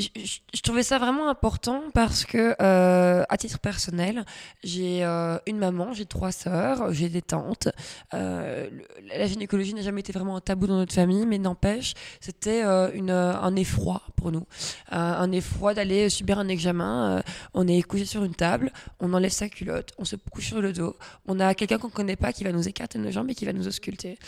[0.00, 4.24] je, trouvais ça vraiment important parce que, euh, à titre personnel,
[4.62, 7.68] j'ai euh, une maman, j'ai trois sœurs, j'ai des tantes.
[8.14, 8.68] Euh,
[9.14, 12.62] la gynécologie n'a jamais été vraiment un tabou dans notre famille, mais n'empêche, c'était
[12.94, 14.46] une, un effroi pour nous.
[14.90, 17.22] un effroi d'aller subir un examen.
[17.54, 20.72] on est couché sur une table, on enlève sa culotte, on se couche sur le
[20.72, 20.96] dos.
[21.26, 23.52] On a quelqu'un qu'on connaît pas qui va nous écarter nos jambes et qui va
[23.52, 24.18] nous ausculter.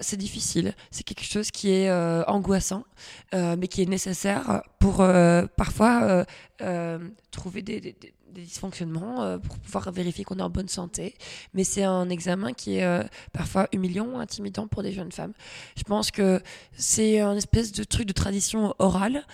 [0.00, 0.74] c'est difficile.
[0.90, 1.90] C'est quelque chose qui est
[2.26, 2.84] angoissant,
[3.32, 6.24] mais qui est nécessaire pour euh, parfois euh,
[6.62, 6.98] euh,
[7.30, 7.94] trouver des,
[8.32, 11.14] dysfonctionnements pour pouvoir vérifier qu'on est en bonne santé.
[11.54, 15.32] Mais c'est un examen qui est parfois humiliant intimidant pour des jeunes femmes.
[15.76, 16.40] Je pense que
[16.72, 19.24] c'est un espèce de truc de tradition orale,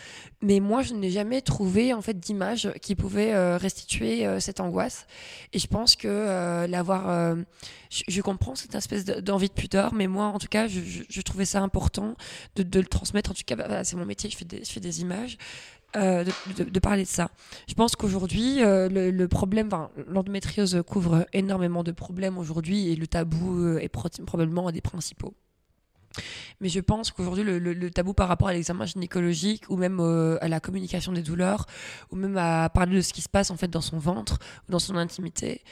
[0.42, 5.06] mais moi je n'ai jamais trouvé en fait d'image qui pouvait restituer cette angoisse.
[5.52, 7.36] Et je pense que l'avoir,
[7.90, 11.60] je, comprends cette espèce d'envie de pudeur, mais moi en tout cas je, trouvais ça
[11.62, 12.16] important
[12.56, 13.30] de, le transmettre.
[13.30, 15.38] En tout cas, bah, c'est mon métier, des, je fais des images.
[15.96, 16.24] Euh,
[16.58, 17.30] de, parler de ça.
[17.68, 19.70] Je pense qu'aujourd'hui, euh, le, problème,
[20.08, 25.34] l'endométriose couvre énormément de problèmes aujourd'hui et le tabou euh, est probablement un des principaux.
[26.60, 30.60] Mais je pense qu'aujourd'hui, le, tabou par rapport à l'examen gynécologique ou même à la
[30.60, 31.66] communication des douleurs
[32.10, 34.72] ou même à parler de ce qui se passe en fait dans son ventre ou
[34.72, 35.62] dans son intimité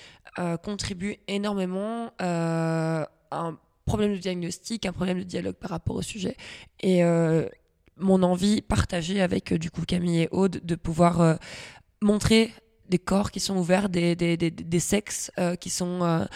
[0.63, 6.37] contribue énormément à un problème de diagnostic, un problème de dialogue par rapport au sujet.
[6.81, 7.03] Et
[7.97, 11.35] mon envie partagée avec euh, du coup Camille et Aude de pouvoir euh,
[12.03, 12.53] montrer
[12.89, 16.27] des corps qui sont ouverts, des, sexes euh, qui sont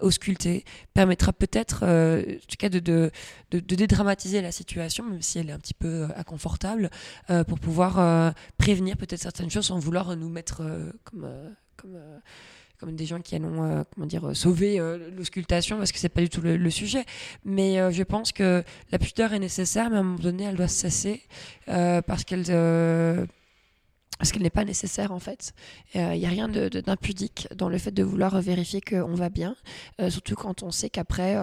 [0.00, 3.10] auscultés, permettra peut-être, en cas, de,
[3.50, 6.88] dédramatiser la situation, même si elle est un petit peu inconfortable,
[7.46, 10.62] pour pouvoir prévenir peut-être certaines choses sans vouloir nous mettre
[11.04, 11.98] comme, comme
[12.80, 16.08] comme des gens qui allons euh, comment dire euh, sauver euh, l'auscultation parce que c'est
[16.08, 17.04] pas du tout le, sujet
[17.44, 18.62] mais je pense que
[18.92, 21.22] la pudeur est nécessaire mais à un moment donné elle doit cesser
[21.66, 22.44] parce qu'elle
[24.18, 25.52] parce qu'elle n'est pas nécessaire en fait.
[25.94, 29.56] Il n'y a rien d'impudique dans le fait de vouloir vérifier qu'on va bien,
[30.08, 31.36] surtout quand on sait qu'après,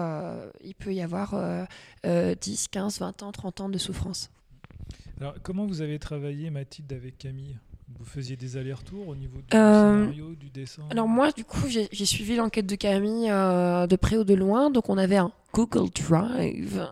[0.64, 1.34] il peut y avoir
[2.04, 4.30] 10, 15, 20 ans, 30 ans de souffrance.
[5.20, 7.58] Alors, comment vous avez travaillé, Mathilde, avec Camille?
[7.96, 11.66] Vous faisiez des allers-retours au niveau du euh, scénario, du dessin Alors moi, du coup,
[11.68, 14.70] j'ai suivi l'enquête de Camille euh, de près ou de loin.
[14.70, 16.86] Donc on avait un Google Drive.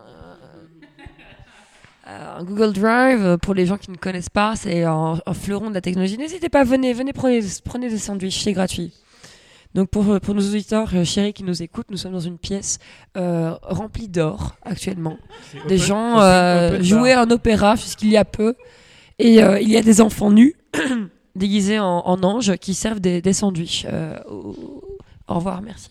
[2.09, 5.75] Euh, un Google Drive, pour les gens qui ne connaissent pas, c'est un, fleuron de
[5.75, 6.17] la technologie.
[6.17, 8.93] N'hésitez pas, venez, venez, prenez, prenez des sandwichs, c'est gratuit.
[9.75, 12.79] Donc pour, pour nos auditeurs chéris qui nous écoutent, nous sommes dans une pièce
[13.15, 15.19] remplie d'or actuellement.
[15.69, 16.21] Des gens
[16.81, 18.55] jouaient un opéra jusqu'il y a peu.
[19.19, 20.55] Et il y a des enfants nus
[21.37, 23.87] déguisés en, anges qui servent des, des sandwichs.
[23.89, 25.91] Euh, au, revoir, merci.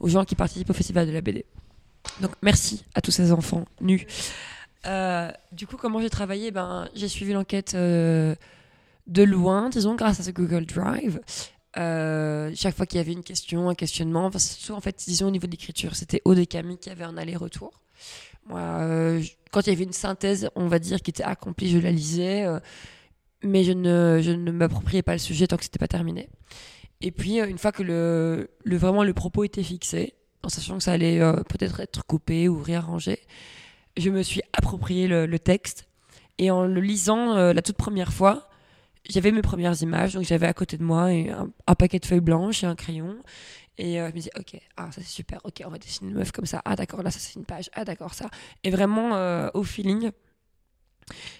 [0.00, 1.44] Aux gens qui participent au festival de la BD.
[2.20, 4.06] Donc merci à tous ces enfants nus.
[4.86, 6.50] Euh, du coup, comment j'ai travaillé?
[6.50, 8.34] Ben, J'ai suivi l'enquête euh,
[9.06, 11.20] de loin, disons, grâce à ce Google Drive.
[11.74, 15.30] chaque fois qu'il y avait une question, un questionnement, enfin, surtout en fait, disons au
[15.30, 17.72] niveau de l'écriture, c'était Aude et Camille qui avaient un aller-retour.
[18.46, 19.18] Moi,
[19.50, 22.46] quand il y avait une synthèse, on va dire, qui était accomplie, je la lisais
[23.44, 26.28] mais je ne, je ne m'appropriais pas le sujet tant que c'était pas terminé.
[27.00, 30.78] Et puis, euh, une fois que le, le, vraiment le propos était fixé, en sachant
[30.78, 33.20] que ça allait euh, peut-être être coupé ou réarrangé,
[33.96, 35.88] je me suis approprié le, texte.
[36.38, 38.48] Et en le lisant euh, la toute première fois,
[39.08, 41.10] j'avais mes premières images, donc j'avais à côté de moi
[41.66, 43.16] un, paquet de feuilles blanches et un crayon.
[43.76, 46.32] Et je me disais, ok, ah, ça c'est super, ok, on va dessiner une meuf
[46.32, 46.62] comme ça.
[46.64, 47.70] Ah, d'accord, là, ça c'est une page.
[47.74, 48.30] Ah, d'accord, ça.
[48.62, 50.10] Et vraiment, au feeling,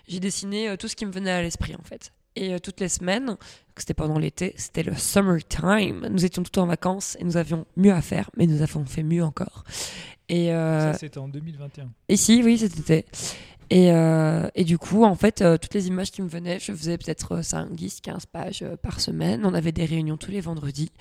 [0.09, 2.13] j'ai dessiné tout ce qui me venait à l'esprit, en fait.
[2.37, 3.37] Et toutes les semaines,
[3.77, 6.09] c'était pendant l'été, c'était le summertime.
[6.11, 9.05] Nous étions tout en vacances et nous avions mieux à faire, mais nous avons fait
[9.05, 9.63] mieux encore.
[10.29, 11.91] Et ça, c'était en 2021.
[12.09, 13.05] Ici, oui, c'était.
[13.71, 16.73] Et, euh, et, du coup, en fait, euh, toutes les images qui me venaient, je
[16.73, 19.45] faisais peut-être 5, 10, 15 pages euh, par semaine.
[19.45, 20.93] On avait des réunions tous les vendredis.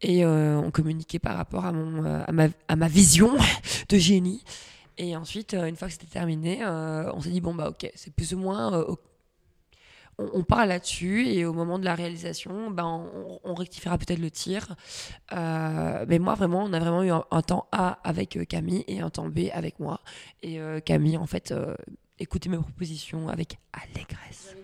[0.00, 3.32] Et on communiquait par rapport à, mon, à, ma, à ma vision
[3.88, 4.44] de génie.
[4.98, 8.34] Et ensuite, une fois que c'était terminé, on s'est dit, bon, bah ok, c'est plus
[8.34, 8.84] ou moins
[10.18, 13.06] on, parle là-dessus et au moment de la réalisation, ben,
[13.44, 14.74] on, rectifiera peut-être le tir.
[15.32, 19.00] Euh, mais moi, vraiment, on a vraiment eu un, temps A avec euh, Camille et
[19.00, 20.00] un temps B avec moi.
[20.42, 21.54] Et euh, Camille, en fait,
[22.18, 24.56] écoutez mes propositions avec allégresse.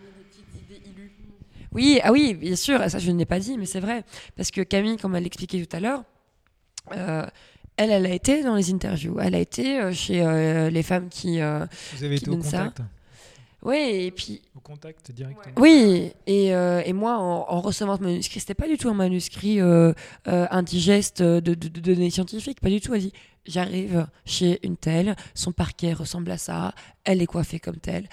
[1.73, 4.05] Oui, ah oui, bien sûr, ça je ne l'ai pas dit, mais c'est vrai.
[4.37, 6.05] Parce que Camille, comme elle l'expliquait tout à l'heure,
[7.77, 9.19] elle, elle a été dans les interviews.
[9.21, 11.39] Elle a été chez les femmes qui.
[11.39, 12.81] Vous avez été au contact
[13.65, 14.43] oui, et puis.
[14.55, 15.55] Au contact directement.
[15.59, 19.61] Oui, et, euh, et moi, en, recevant ce manuscrit, c'était pas du tout un manuscrit
[19.61, 19.95] euh,
[20.29, 22.95] euh, indigeste de, de, données scientifiques, pas du tout.
[22.95, 23.13] Elle dit
[23.47, 26.75] J'arrive chez une telle, son parquet ressemble à ça,
[27.05, 28.09] elle est coiffée comme telle,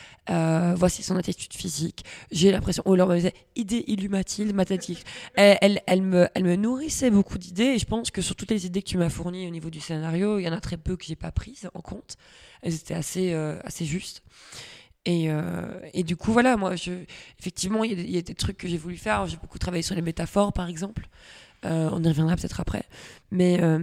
[0.75, 2.03] voici son attitude physique.
[2.33, 5.05] J'ai l'impression, on leur disait idée illumatile, mathématique.
[5.35, 8.51] Elle, elle, elle, me, elle me nourrissait beaucoup d'idées, et je pense que sur toutes
[8.51, 10.75] les idées que tu m'as fournies au niveau du scénario, il y en a très
[10.75, 12.17] peu que j'ai pas prises en compte.
[12.61, 13.33] Elles étaient assez,
[13.63, 14.23] assez justes.
[15.05, 16.91] Et, euh, et, du coup, voilà, moi, je,
[17.39, 19.27] effectivement, il y, a des trucs que j'ai voulu faire.
[19.27, 21.07] J'ai beaucoup travaillé sur les métaphores, par exemple.
[21.65, 22.83] Euh, on y reviendra peut-être après.
[23.31, 23.79] Mais euh,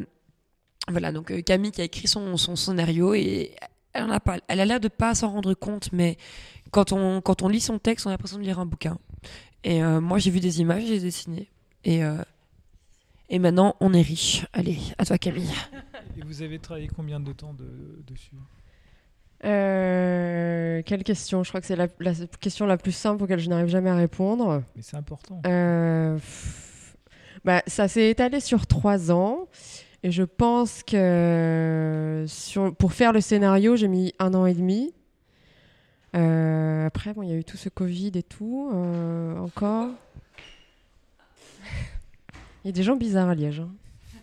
[0.88, 3.54] voilà, donc Camille qui a écrit son, son scénario et
[3.92, 6.18] elle, en a, pas, elle a l'air de pas s'en rendre compte, mais
[6.70, 8.98] quand on, quand on lit son texte, on a l'impression de lire un bouquin.
[9.64, 11.48] Et moi, j'ai vu des images, j'ai dessiné.
[11.84, 12.00] Et,
[13.28, 14.46] et maintenant, on est riche.
[14.52, 15.50] Allez, à toi, Camille.
[16.16, 18.36] Et vous avez travaillé combien de temps de, dessus?
[19.44, 21.44] Euh, quelle question?
[21.44, 21.88] Je crois que c'est la,
[22.40, 24.62] question la plus simple auquel je n'arrive jamais à répondre.
[24.76, 25.40] Mais c'est important.
[25.46, 26.18] Euh,
[27.44, 29.48] bah, ça s'est étalé sur trois ans.
[30.02, 34.92] Et je pense que sur, pour faire le scénario, j'ai mis un an et demi.
[36.16, 38.70] Euh, après, bon, il y a eu tout ce Covid et tout.
[39.38, 39.88] encore.
[42.64, 43.60] Il y a des gens bizarres à Liège.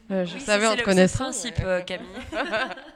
[0.10, 0.26] Hein.
[0.26, 1.32] je savais en te connaissant.
[1.32, 2.08] C'est le principe, Camille.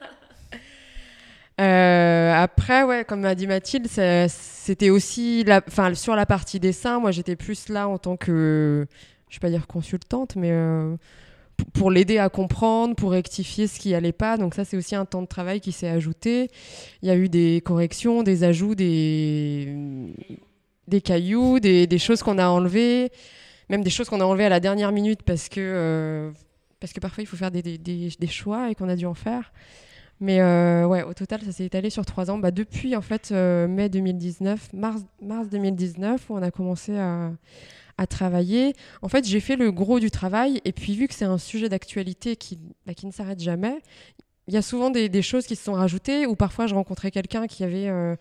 [1.59, 5.61] Euh, après, ouais, comme m'a dit Mathilde, c'était aussi la,
[5.93, 6.99] sur la partie dessin.
[6.99, 8.87] Moi, j'étais plus là en tant que,
[9.29, 10.95] je vais pas dire consultante, mais euh,
[11.73, 14.37] pour l'aider à comprendre, pour rectifier ce qui allait pas.
[14.37, 16.49] Donc ça, c'est aussi un temps de travail qui s'est ajouté.
[17.01, 19.75] Il y a eu des corrections, des ajouts, des,
[20.87, 23.11] des cailloux, des, des choses qu'on a enlevées,
[23.69, 26.31] même des choses qu'on a enlevées à la dernière minute parce que, euh,
[26.79, 29.13] parce que parfois il faut faire des, des, des choix et qu'on a dû en
[29.13, 29.51] faire.
[30.21, 32.37] Mais euh, ouais, au total, ça s'est étalé sur trois ans.
[32.37, 37.31] Bah, depuis en fait euh, mai 2019, mars, mars 2019, où on a commencé à,
[37.97, 38.73] à travailler.
[39.01, 40.61] En fait, j'ai fait le gros du travail.
[40.65, 43.81] Et puis, vu que c'est un sujet d'actualité qui, bah, qui ne s'arrête jamais,
[44.47, 46.25] il y a souvent des, des, choses qui se sont rajoutées.
[46.25, 48.15] Ou parfois, je rencontrais quelqu'un qui avait euh,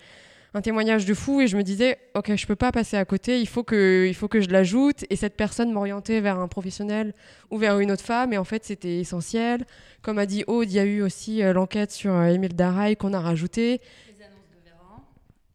[0.55, 3.41] un témoignage de fou et je me disais ok je peux pas passer à côté
[3.41, 5.05] il faut que il faut que je l'ajoute.
[5.11, 7.15] Et cette personne m'orientait vers un professionnel
[7.51, 8.33] ou vers une autre femme.
[8.33, 9.67] Et en fait c'était essentiel.
[10.03, 12.97] Comme a dit Aude il y a eu aussi euh, l'enquête sur euh, Émile Daraï
[12.97, 13.81] qu'on a rajouté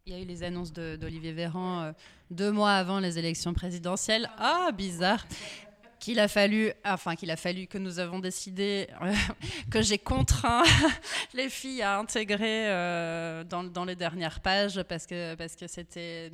[0.06, 1.92] il y a eu les annonces d'Olivier Véran euh,
[2.30, 4.30] deux mois avant les élections présidentielles.
[4.38, 5.26] Ah, bizarre
[6.04, 9.14] qu'il a fallu, enfin qu'il a fallu que nous avons décidé, euh,
[9.72, 10.64] que j'ai contraint
[11.34, 16.30] les filles à intégrer euh, dans, les dernières pages parce que parce que c'était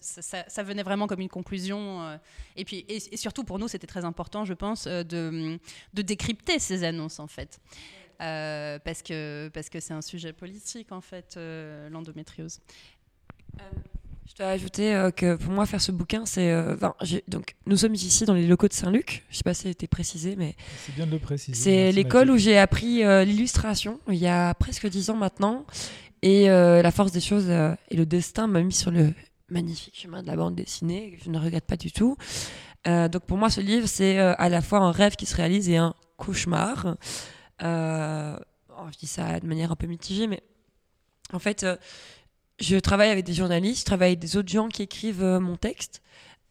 [0.00, 2.16] ça, ça, venait vraiment comme une conclusion euh,
[2.56, 5.58] et puis et, surtout pour nous c'était très important je pense de,
[5.94, 7.60] de décrypter ces annonces en fait.
[8.18, 11.38] parce que parce que c'est un sujet politique en fait
[11.90, 12.58] l'endométriose.
[14.28, 16.52] Je dois ajouter euh, que pour moi, faire ce bouquin, c'est.
[16.52, 16.76] Euh,
[17.28, 19.24] donc, nous sommes ici dans les locaux de Saint-Luc.
[19.28, 20.54] Je ne sais pas si été précisé, mais.
[20.86, 21.60] C'est bien de le préciser.
[21.60, 25.66] C'est l'école où j'ai appris euh, l'illustration il y a presque dix ans maintenant.
[26.24, 29.12] Et la force des choses et le destin m'a mis sur le
[29.48, 31.18] magnifique chemin de la bande dessinée.
[31.22, 32.16] je ne regrette pas du tout.
[32.86, 35.78] donc, pour moi, ce livre, c'est à la fois un rêve qui se réalise et
[35.78, 36.96] un cauchemar.
[37.60, 40.44] Oh, je dis ça de manière un peu mitigée, mais
[41.32, 41.66] en fait
[42.62, 45.56] je travaille avec des journalistes, je travaille avec des autres gens qui écrivent euh, mon
[45.56, 46.00] texte.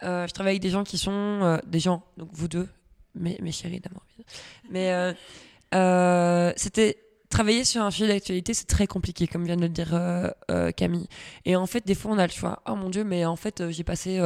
[0.03, 2.67] Euh, je travaille avec des gens qui sont euh, des gens, donc vous deux,
[3.15, 4.03] mes, chéris d'amour.
[4.69, 5.15] Mais
[6.57, 6.97] c'était
[7.29, 11.07] travailler sur un sujet d'actualité, c'est très compliqué, comme vient de le dire Camille.
[11.45, 12.61] Et en fait, des fois, on a le choix.
[12.67, 14.19] Oh mon Dieu, mais en fait, j'ai passé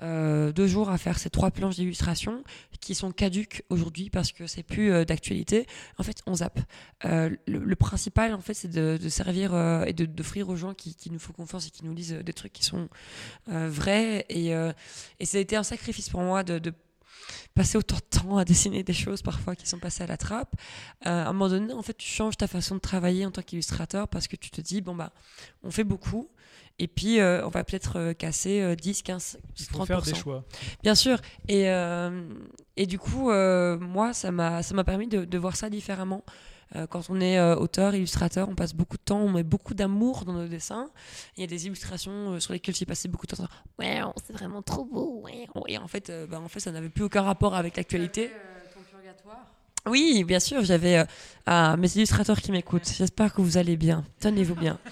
[0.00, 2.42] deux jours à faire ces trois planches d'illustration
[2.82, 5.66] qui sont caduques aujourd'hui parce que c'est plus euh, d'actualité.
[5.98, 6.58] En fait, on zappe.
[7.04, 11.18] Euh, le, principal, en fait, c'est de, servir euh, et d'offrir aux gens qui, nous
[11.18, 12.88] font confiance et qui nous lisent euh, des trucs qui sont
[13.48, 14.26] euh, vrais.
[14.28, 14.72] Et, euh,
[15.22, 16.72] ça a été un sacrifice pour moi de,
[17.54, 20.54] passer autant de temps à dessiner des choses parfois qui sont passées à la trappe.
[21.06, 23.42] Euh, à un moment donné, en fait, tu changes ta façon de travailler en tant
[23.42, 25.12] qu'illustrateur parce que tu te dis, bon, bah,
[25.62, 26.28] on fait beaucoup.
[26.78, 29.86] Et puis, euh, on va peut-être euh, casser euh, 10, 15, Il faut 30%.
[29.86, 30.44] faire des choix.
[30.82, 31.18] Bien sûr.
[31.48, 32.22] Et, euh,
[32.76, 36.24] et du coup, euh, moi, ça m'a ça m'a permis de, de voir ça différemment.
[36.74, 39.74] Euh, quand on est euh, auteur, illustrateur, on passe beaucoup de temps, on met beaucoup
[39.74, 40.88] d'amour dans nos dessins.
[41.36, 43.46] Il y a des illustrations euh, sur lesquelles j'ai passé beaucoup de temps.
[43.78, 45.20] Ouais, c'est vraiment trop beau.
[45.22, 45.46] Ouais.
[45.68, 48.30] Et en fait, euh, bah, en fait, ça n'avait plus aucun rapport avec l'actualité.
[49.86, 51.04] Oui, bien sûr, j'avais euh,
[51.44, 52.88] ah, mes illustrateurs qui m'écoutent.
[52.96, 54.04] J'espère que vous allez bien.
[54.20, 54.78] Tenez-vous bien.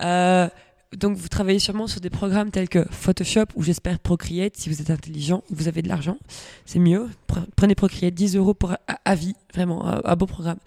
[0.00, 0.48] Euh,
[0.96, 4.80] donc, vous travaillez sûrement sur des programmes tels que Photoshop ou j'espère Procreate si vous
[4.80, 6.16] êtes intelligent, vous avez de l'argent,
[6.64, 7.08] c'est mieux.
[7.28, 8.74] Pre- Prenez Procreate, 10 euros pour
[9.14, 10.58] vie, vraiment, un, beau programme.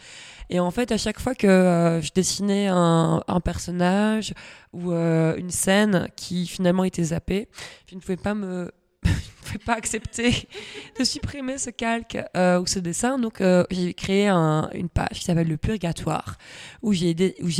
[0.52, 4.34] Et en fait, à chaque fois que euh, je dessinais un, personnage
[4.74, 7.48] ou euh, une scène qui finalement était zappée,
[7.90, 8.72] je ne pouvais pas me
[9.04, 9.14] je ne
[9.46, 10.48] pouvais pas accepter
[11.00, 13.18] de supprimer ce calque euh, ou ce dessin.
[13.18, 16.38] Donc, j'ai créé un- une page qui s'appelle Le Purgatoire,
[16.84, 17.16] où j'ai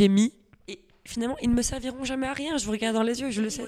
[0.08, 0.32] mis.
[1.04, 2.58] Finalement, ils ne me serviront jamais à rien.
[2.58, 3.64] Je vous regarde dans les yeux, je le sais.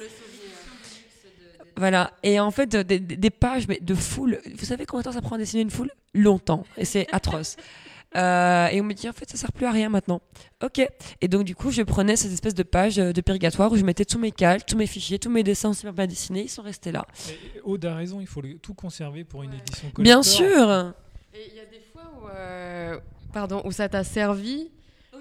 [1.77, 2.13] Voilà.
[2.23, 4.41] Et en fait, des, pages mais de foule.
[4.57, 5.91] Vous savez combien de temps ça prend à dessiner une foule?
[6.15, 6.65] Longtemps.
[6.77, 7.57] Et c'est atroce.
[8.17, 10.21] Euh, et on me dit, en fait, ça sert plus à rien maintenant.
[10.63, 10.87] Ok.
[11.21, 13.83] Et donc, du coup, je prenais cette espèce de page euh, de purgatoire où je
[13.83, 16.43] mettais tous mes calques, tous mes fichiers, tous mes dessins super bien dessinés.
[16.43, 17.05] Ils sont restés là.
[17.29, 20.03] Et Aude a raison, il faut le- tout conserver pour une édition collector.
[20.05, 20.95] Bien sûr.
[21.35, 23.01] Et il y a des fois où, euh,
[23.33, 24.71] pardon, où ça t'a servi.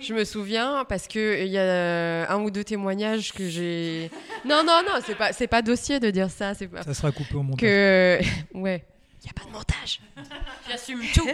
[0.03, 4.09] Je me souviens parce que il y a un ou deux témoignages que j'ai.
[4.45, 6.53] Non, non, non, c'est pas, c'est pas dossier de dire ça.
[6.53, 7.61] C'est pas Ça sera coupé au montage.
[7.61, 8.19] que.
[8.53, 8.83] Ouais.
[9.23, 10.01] Il y a pas de montage.
[10.69, 11.25] J'assume tout.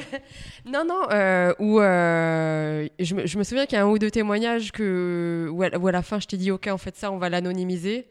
[0.64, 3.98] Non, non, euh, où euh, je, me, je me souviens qu'il y a un ou
[3.98, 6.96] deux témoignages que, où, à, où à la fin je t'ai dit, ok, en fait,
[6.96, 8.06] ça, on va l'anonymiser.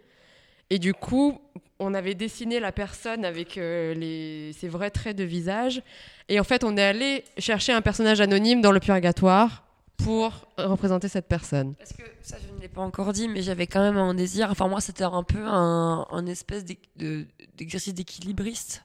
[0.70, 1.40] Et du coup,
[1.78, 5.80] on avait dessiné la personne avec euh, les, ses vrais traits de visage.
[6.28, 9.62] Et en fait, on est allé chercher un personnage anonyme dans le purgatoire
[9.98, 11.74] pour représenter cette personne.
[11.74, 14.50] Parce que ça, je ne l'ai pas encore dit, mais j'avais quand même un désir.
[14.50, 16.64] Enfin, moi, c'était un peu un, un espèce
[16.96, 18.84] d'exercice d'équilibriste.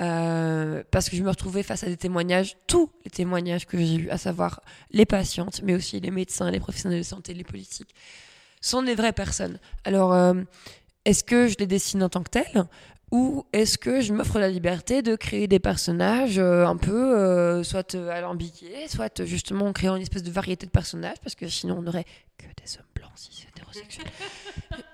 [0.00, 3.96] Euh, parce que je me retrouvais face à des témoignages, tous les témoignages que j'ai
[3.96, 4.60] eus, à savoir
[4.92, 7.94] les patientes, mais aussi les médecins, les professionnels de santé, les politiques,
[8.60, 9.58] sont des vraies personnes.
[9.84, 10.34] Alors, euh,
[11.04, 12.64] est-ce que je les dessine en tant que telles?
[13.10, 17.62] Ou est-ce que je m'offre la liberté de créer des personnages euh, un peu euh,
[17.62, 21.34] soit euh, alambiqués, soit euh, justement en créant une espèce de variété de personnages, parce
[21.34, 22.04] que sinon on n'aurait
[22.36, 24.06] que des hommes blancs cis hétérosexuels.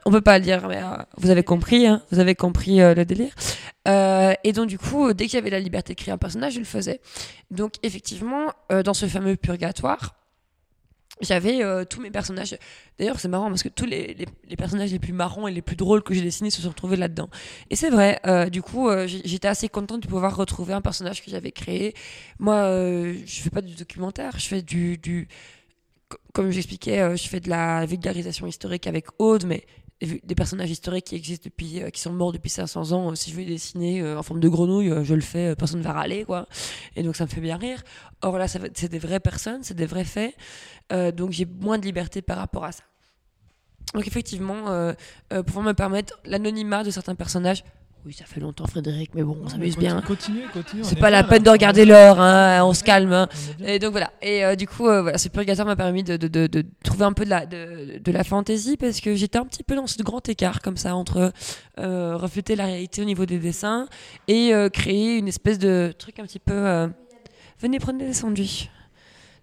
[0.05, 2.95] on peut pas le dire, mais euh, vous avez compris, hein, vous avez compris euh,
[2.95, 3.33] le délire.
[3.89, 6.59] Euh, et donc du coup, dès que j'avais la liberté de créer un personnage, je
[6.59, 7.01] le faisais.
[7.51, 10.15] Donc effectivement, euh, dans ce fameux purgatoire,
[11.21, 12.57] j'avais euh, tous mes personnages.
[12.99, 14.17] D'ailleurs, c'est marrant parce que tous les,
[14.57, 17.29] personnages les plus marrants et les plus drôles que j'ai dessinés se sont retrouvés là-dedans.
[17.71, 21.23] Et c'est vrai, euh, du coup, euh, j'étais assez contente de pouvoir retrouver un personnage
[21.25, 21.95] que j'avais créé.
[22.39, 22.65] Moi,
[23.27, 24.99] je fais pas du documentaire, je fais du.
[24.99, 25.29] du
[26.09, 29.65] co- comme j'expliquais, je fais de la vulgarisation historique avec Aude, mais
[30.01, 33.11] des, personnages historiques qui existent depuis, euh, qui sont morts depuis 500 ans.
[33.11, 35.85] euh, si je veux dessiner euh, en forme de grenouille, je le fais, personne ne
[35.85, 36.47] va râler, quoi.
[36.97, 37.83] Et donc ça me fait bien rire.
[38.23, 40.35] Or là, c'est des vraies personnes, c'est des vrais faits.
[41.15, 42.85] Donc j'ai moins de liberté par rapport à ça.
[43.95, 44.95] Donc effectivement, euh,
[45.47, 47.65] pour me permettre l'anonymat de certains personnages.
[48.07, 50.03] Oui, ça fait longtemps, Frédéric, mais bon, on s'amuse bien.
[50.03, 50.83] Continuez, continuez.
[50.85, 53.13] on C'est est pas la peine de regarder l'heure, hein, on se calme.
[53.15, 53.29] hein.
[53.65, 54.13] Et donc voilà.
[54.21, 57.07] Et euh, du coup, euh, voilà, ce purgatoire m'a permis de, de, de, de trouver
[57.07, 59.87] un peu de la, de, de la fantaisie parce que j'étais un petit peu dans
[59.87, 61.33] ce grand écart comme ça entre
[61.79, 63.89] euh, refléter la réalité au niveau des dessins
[64.29, 66.53] et euh, créer une espèce de truc un petit peu.
[66.53, 66.89] euh,
[67.61, 68.71] Venez prendre des sandwichs.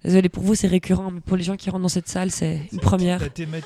[0.03, 2.59] Désolé pour vous, c'est récurrent, mais pour les gens qui rentrent dans cette salle, c'est
[2.71, 3.19] une première.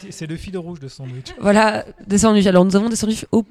[0.10, 1.28] C'est le fil rouge de sandwich.
[1.40, 2.46] Voilà, des sandwichs.
[2.48, 3.44] Alors nous avons des sandwichs au,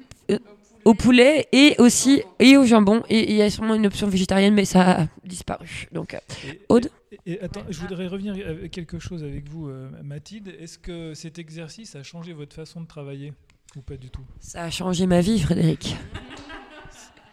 [0.85, 3.03] au poulet et aussi et au jambon.
[3.09, 5.87] Et il y a sûrement une option végétarienne, mais ça a disparu.
[5.91, 6.89] Donc euh, Et- Aude
[7.25, 10.53] et, et attends, je voudrais revenir avec quelque chose avec vous, euh, Mathilde.
[10.59, 13.33] Est-ce que cet exercice a changé votre façon de travailler
[13.75, 14.23] ou pas du tout?
[14.39, 15.95] Ça a changé ma vie, Frédéric.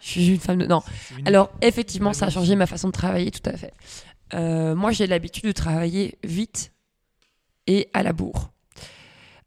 [0.01, 0.67] Je suis une femme de...
[0.67, 0.83] Non.
[1.27, 3.73] Alors, effectivement, ça a changé ma façon de travailler, tout à fait.
[4.35, 6.73] Euh, moi, j'ai l'habitude de travailler vite
[7.69, 8.52] et à la bourre.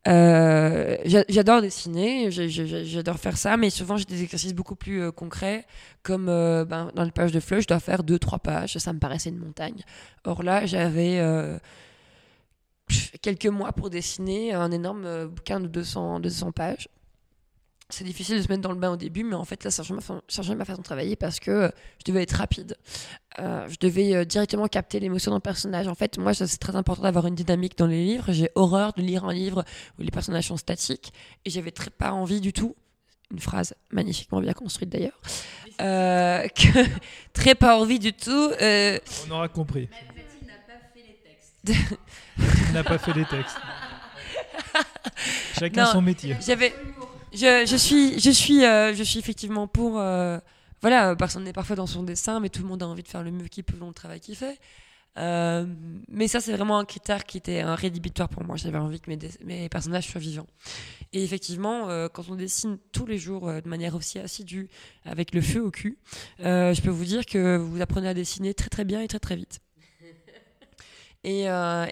[0.08, 5.12] Euh, j'a- j'adore dessiner, j'adore faire ça, mais souvent j'ai des exercices beaucoup plus euh,
[5.12, 5.66] concrets,
[6.04, 8.94] comme euh, ben, dans les pages de fleuve, je dois faire deux, trois pages, ça
[8.94, 9.82] me paraissait une montagne.
[10.24, 11.20] Or là, j'avais
[13.22, 16.88] quelques mois pour dessiner un énorme bouquin de 200, 200 pages.
[17.90, 19.82] C'est difficile de se mettre dans le bain au début, mais en fait, là, ça
[19.82, 21.70] a changé ma, fa- ma façon de travailler parce que euh,
[22.00, 22.76] je devais être rapide.
[23.40, 25.88] Euh, je devais euh, directement capter l'émotion d'un personnage.
[25.88, 28.26] En fait, moi, c'est très important d'avoir une dynamique dans les livres.
[28.34, 29.64] J'ai horreur de lire un livre
[30.00, 31.14] où les personnages sont statiques
[31.46, 32.76] et j'avais très pas envie du tout.
[33.32, 35.20] Une phrase magnifiquement bien construite d'ailleurs.
[35.82, 36.86] Euh, que,
[37.34, 38.52] très pas envie du tout.
[38.62, 39.90] euh, On aura compris.
[39.92, 42.68] Mathilde n'a pas fait les textes.
[42.68, 43.58] Il n'a pas fait les textes.
[45.60, 45.92] Chacun Non.
[45.92, 46.36] son métier.
[46.46, 46.74] J'avais,
[47.36, 50.00] je, suis, je suis, euh, je suis effectivement pour.
[50.00, 50.40] euh,
[50.82, 53.24] voilà, personne n'est parfait dans son dessin, mais tout le monde a envie de faire
[53.24, 54.60] le mieux qu'il peut dans le travail qu'il fait.
[55.18, 55.66] Euh,
[56.10, 58.58] mais ça, c'est vraiment un critère qui était un rédhibitoire pour moi.
[58.58, 60.48] J'avais envie que mes, personnages soient vivants.
[61.14, 64.68] Et effectivement, euh, quand on dessine tous les jours de manière aussi assidue,
[65.06, 65.98] avec le feu au cul,
[66.40, 69.38] je peux vous dire que vous apprenez à dessiner très très bien et très très
[69.38, 69.62] vite.
[71.24, 71.48] Et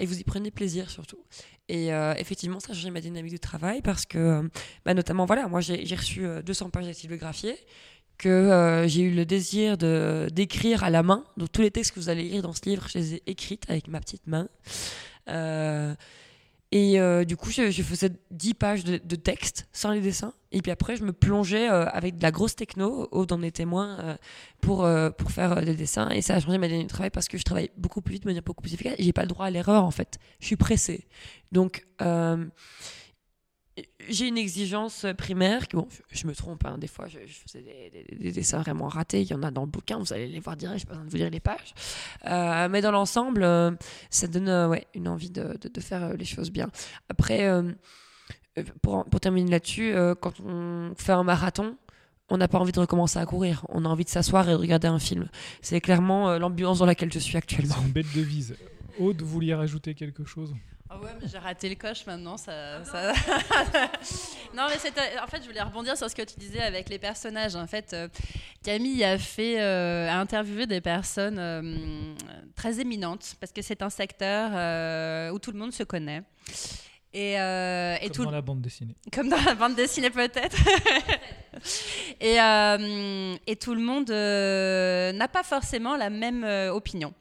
[0.06, 1.24] vous y prenez plaisir surtout.
[1.70, 4.44] Et euh, effectivement, ça a changé ma dynamique de travail parce que, euh,
[4.86, 7.58] bah, notamment, voilà, moi j'ai reçu euh, 200 pages d'actylographiées,
[8.18, 11.24] que euh, j'ai eu le désir de d'écrire à la main.
[11.38, 13.70] Donc tous les textes que vous allez lire dans ce livre, je les ai écrites
[13.70, 14.48] avec ma petite main.
[15.30, 15.96] Euh,
[16.76, 20.34] et euh, du coup, je, faisais 10 pages de, texte sans les dessins.
[20.52, 23.52] Et puis après, je me plongeais euh, avec de la grosse techno, au dans des
[23.52, 24.16] témoins, euh,
[24.60, 26.10] pour, pour faire des dessins.
[26.10, 28.24] Et ça a changé ma dynamique de travail parce que je travaille beaucoup plus vite,
[28.24, 28.96] de manière beaucoup plus efficace.
[28.98, 30.18] J'ai pas le droit à l'erreur, en fait.
[30.40, 31.06] Je suis pressée.
[31.52, 31.86] Donc,
[34.10, 35.68] j'ai une exigence primaire.
[35.68, 38.60] Que, bon, je, me trompe, hein, des fois, je, je faisais des, des- des dessins
[38.60, 39.22] vraiment ratés.
[39.22, 41.06] Il y en a dans le bouquin, vous allez les voir direct, je pas besoin
[41.06, 41.74] de vous lire les pages.
[42.26, 43.72] Euh, mais dans l'ensemble, euh,
[44.10, 46.70] ça donne euh, ouais, une envie de, faire les choses bien.
[47.10, 47.50] Après,
[48.82, 51.76] pour, terminer là-dessus, quand on fait un marathon,
[52.30, 53.66] on n'a pas envie de recommencer à courir.
[53.70, 55.28] On a envie de s'asseoir et de regarder un film.
[55.62, 57.76] C'est clairement l'ambiance dans laquelle je suis actuellement.
[57.76, 58.56] C'est une belle devise.
[59.00, 60.54] Aude, vous vouliez rajouter quelque chose?
[60.96, 62.38] Ah ouais, mais j'ai raté le coche maintenant.
[62.38, 63.14] Ça, ça-
[64.56, 65.18] non, mais c'était.
[65.24, 67.56] En fait, je voulais rebondir sur ce que tu disais avec les personnages.
[67.56, 68.08] En fait, euh,
[68.64, 72.14] Camille a fait, euh, a interviewé des personnes euh,
[72.56, 76.22] très éminentes parce que c'est un secteur euh, où tout le monde se connaît.
[77.16, 78.96] Et, euh, et Comme tout, dans la bande dessinée.
[79.14, 80.58] comme dans la bande dessinée peut-être.
[82.20, 87.14] et, euh, et tout le monde euh, n'a pas forcément la même euh, opinion.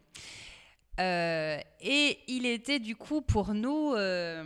[1.01, 4.45] Euh, et il était du coup pour nous euh,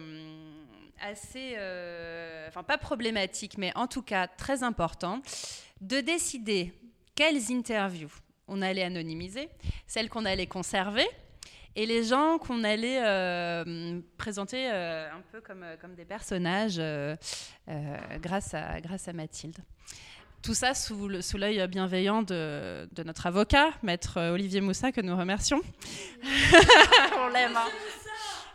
[1.01, 5.21] assez, euh, enfin pas problématique, mais en tout cas très important,
[5.81, 6.73] de décider
[7.15, 8.13] quelles interviews
[8.49, 9.49] on allait anonymiser,
[9.87, 11.07] celles qu'on allait conserver,
[11.75, 13.01] et les gens qu'on allait
[14.17, 16.81] présenter un peu comme, comme des personnages
[18.21, 19.59] grâce, à, grâce à Mathilde.
[20.43, 25.61] Tout ça sous l'œil bienveillant de, de notre avocat, maître Olivier Moussin, que nous remercions.
[27.21, 27.57] On l'aime.
[27.57, 27.69] hein.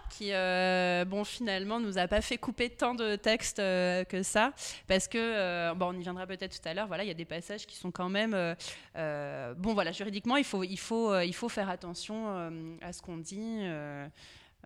[0.10, 4.54] Qui, euh, bon, finalement, nous a pas fait couper tant de textes euh, que ça,
[4.88, 6.88] parce que, euh, bon, on y viendra peut-être tout à l'heure.
[6.88, 8.54] Voilà, il y a des passages qui sont quand même, euh,
[8.98, 12.94] euh, bon, voilà, juridiquement, il faut, il faut, euh, il faut faire attention euh, à
[12.94, 13.62] ce qu'on dit.
[13.64, 14.08] euh,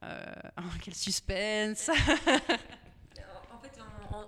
[0.03, 0.23] euh,
[0.83, 1.89] quel suspense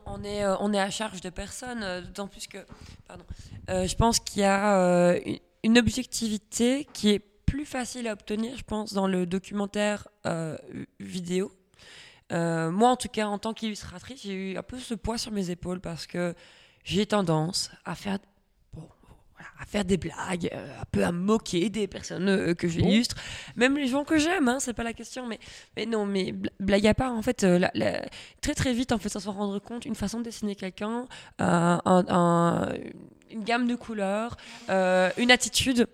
[0.06, 2.58] on, est, euh, on est à charge de personne, euh, d'autant plus que,
[3.08, 3.24] pardon,
[3.70, 5.16] euh, je pense qu'il y a
[5.64, 10.08] une- objectivité qui est plus facile à obtenir, je pense, dans le documentaire
[11.00, 11.52] vidéo.
[12.32, 15.50] Moi, en tout cas, en tant qu'illustratrice, j'ai eu un peu ce poids sur mes
[15.50, 16.34] épaules parce que
[16.84, 18.20] j'ai tendance à faire,
[19.38, 23.16] voilà, à faire des blagues, euh, un peu à moquer des personnes euh, que j'illustre,
[23.56, 25.40] même les gens que j'aime, hein, c'est pas la question, mais,
[25.76, 28.06] mais non, mais bla- blague à part, en fait, euh, la- la-
[28.42, 31.08] très très vite, en fait, sans s'en rendre compte, une façon de dessiner quelqu'un,
[31.40, 32.70] un- un-
[33.30, 34.38] une gamme de couleurs,
[34.70, 35.88] une attitude.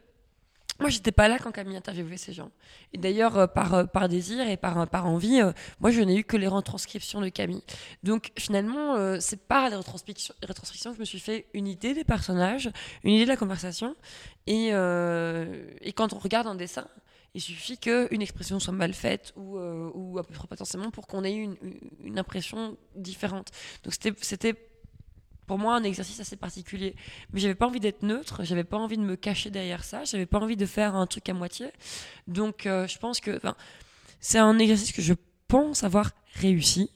[0.84, 2.52] Moi, j'étais pas là quand Camille interviewait ces gens.
[2.92, 6.18] Et d'ailleurs, euh, par, euh, par désir et par, par envie, euh, moi, je n'ai
[6.18, 7.64] eu que les retranscriptions de Camille.
[8.04, 11.68] Donc, finalement, euh, c'est par les retranscriptions, les retranscriptions que je me suis fait une
[11.70, 12.70] idée des personnages,
[13.06, 13.96] une idée de la conversation.
[14.46, 16.86] Et, euh, quand on regarde un dessin,
[17.34, 21.08] il suffit qu'une expression soit mal faite ou, euh, ou à peu près potentiellement pour
[21.08, 21.56] qu'on ait une,
[22.04, 23.52] une- impression différente.
[23.86, 24.54] Donc, c'était
[25.48, 26.96] pour moi un exercice assez particulier.
[27.32, 30.26] Mais j'avais pas envie d'être neutre, j'avais pas envie de me cacher derrière ça, j'avais
[30.26, 31.68] pas envie de faire un truc à moitié.
[32.28, 33.40] Donc euh, je pense que
[34.20, 35.14] c'est un exercice que je
[35.48, 36.90] pense avoir réussi.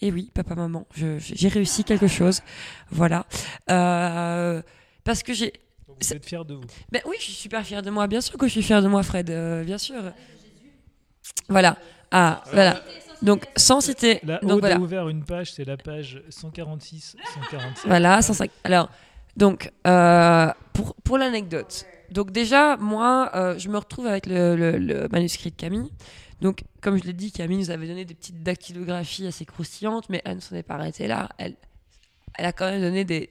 [0.00, 2.40] Et oui, papa, maman, j'ai réussi quelque chose.
[2.90, 3.24] Voilà.
[3.70, 4.60] Euh,
[5.04, 5.52] parce que j'ai.
[5.86, 6.64] Vous êtes fiers de vous.
[6.90, 8.08] Ben oui, je suis super fière de moi.
[8.08, 9.30] Bien sûr que je suis fière de moi, Fred.
[9.30, 10.02] euh, bien sûr.
[11.48, 11.78] Voilà.
[12.10, 12.82] Ah, voilà.
[13.22, 14.20] Donc, sans citer.
[14.24, 14.76] Là, Donc, voilà.
[14.76, 17.16] a ouvert une page, c'est la page 146,
[17.50, 17.86] 147.
[17.86, 18.50] Voilà, 105.
[18.64, 18.88] Alors,
[19.36, 21.86] donc, euh, pour, pour l'anecdote.
[22.10, 25.90] Donc, déjà, moi, euh, je me retrouve avec le, le- le manuscrit de Camille.
[26.40, 30.20] Donc, comme je l'ai dit, Camille nous avait donné des petites dactylographies assez croustillantes, mais
[30.24, 31.28] elle ne s'en est pas arrêtée là.
[31.38, 31.54] Elle,
[32.36, 33.30] elle a quand même donné des,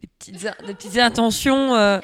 [0.00, 2.00] des petites, intentions euh,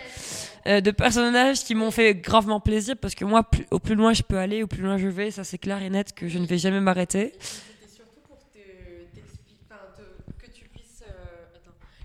[0.66, 4.22] euh, de personnages qui m'ont fait gravement plaisir parce que moi, au plus loin je
[4.22, 6.46] peux aller, au plus loin je vais, ça c'est clair et net que je ne
[6.46, 7.32] vais jamais m'arrêter.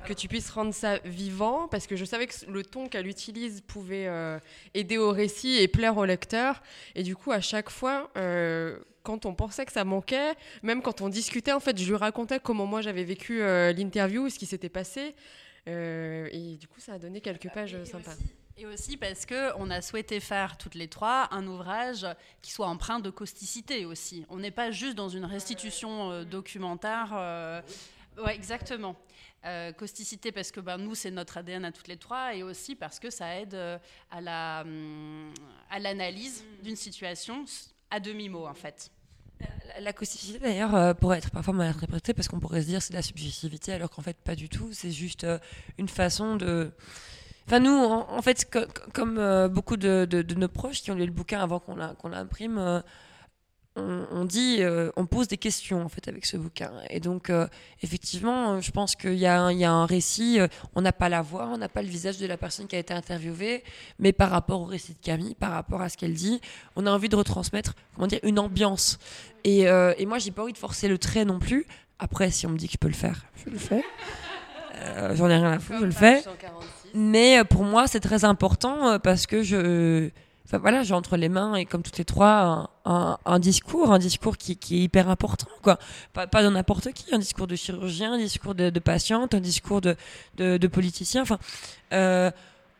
[0.05, 3.61] Que tu puisses, rendre ça vivant, parce que je savais que le ton qu'elle utilise
[3.61, 4.39] pouvait euh,
[4.73, 6.63] aider au récit et plaire au lecteur.
[6.95, 8.09] Et du coup, à chaque fois,
[9.03, 10.33] quand on pensait que ça manquait,
[10.63, 14.29] même quand on discutait, en fait, je lui racontais comment moi j'avais vécu euh, l'interview,
[14.29, 15.15] ce qui s'était passé.
[15.67, 18.11] Euh, et du coup, ça a donné quelques pages euh, Et sympas.
[18.13, 22.05] aussi- Et aussi parce que on a souhaité faire toutes les trois un ouvrage
[22.41, 24.25] qui soit empreint de causticité aussi.
[24.29, 27.63] On n'est pas juste dans une restitution euh, documentaire.
[28.17, 28.95] ouais, exactement.
[29.45, 32.75] Euh, causticité parce que ben, nous c'est notre ADN à toutes les trois et aussi
[32.75, 33.77] parce que ça aide euh,
[34.11, 35.33] à la hum,
[35.69, 37.45] à l'analyse d'une situation
[37.89, 38.91] à demi mot en fait.
[39.79, 42.91] La- causticité d'ailleurs euh, pourrait être parfois mal interprétée parce qu'on pourrait se dire c'est
[42.91, 45.39] de la subjectivité alors qu'en fait pas du tout, c'est juste euh,
[45.77, 46.71] une façon de...
[47.47, 50.95] Enfin nous en, fait co- co- comme euh, beaucoup de, de- nos proches qui ont
[50.95, 51.75] lu le bouquin avant qu'on
[52.09, 52.57] l'imprime,
[53.79, 56.71] on, on dit, euh, on pose des questions en fait avec ce bouquin.
[56.89, 57.47] Et donc euh,
[57.81, 60.39] effectivement euh, je pense qu'il y, a un- il y a un récit,
[60.75, 62.79] on n'a pas la voix, on n'a pas le visage de la personne qui a
[62.79, 63.63] été interviewée,
[63.99, 66.41] mais par rapport au récit de Camille, par rapport à ce qu'elle dit,
[66.75, 68.99] on a envie de retransmettre comment dire, une ambiance.
[69.43, 71.65] Et, euh, et moi, j'ai pas envie de forcer le trait non plus.
[71.97, 73.83] Après, si on me dit que je peux le faire, je le fais.
[75.15, 76.21] J'en ai rien à foutre, je le fais.
[76.93, 80.09] Mais pour moi, c'est très important parce que je.
[80.49, 83.91] Enfin voilà, j'ai entre les mains et comme toutes les trois un, un- un discours,
[83.93, 85.77] un discours qui, est hyper important, quoi.
[86.11, 89.79] Pas, pas de n'importe qui, un discours de chirurgien, un discours de, patiente, un discours
[89.79, 89.95] de,
[90.37, 91.21] de, politicien.
[91.21, 91.37] Enfin,
[91.93, 92.31] euh,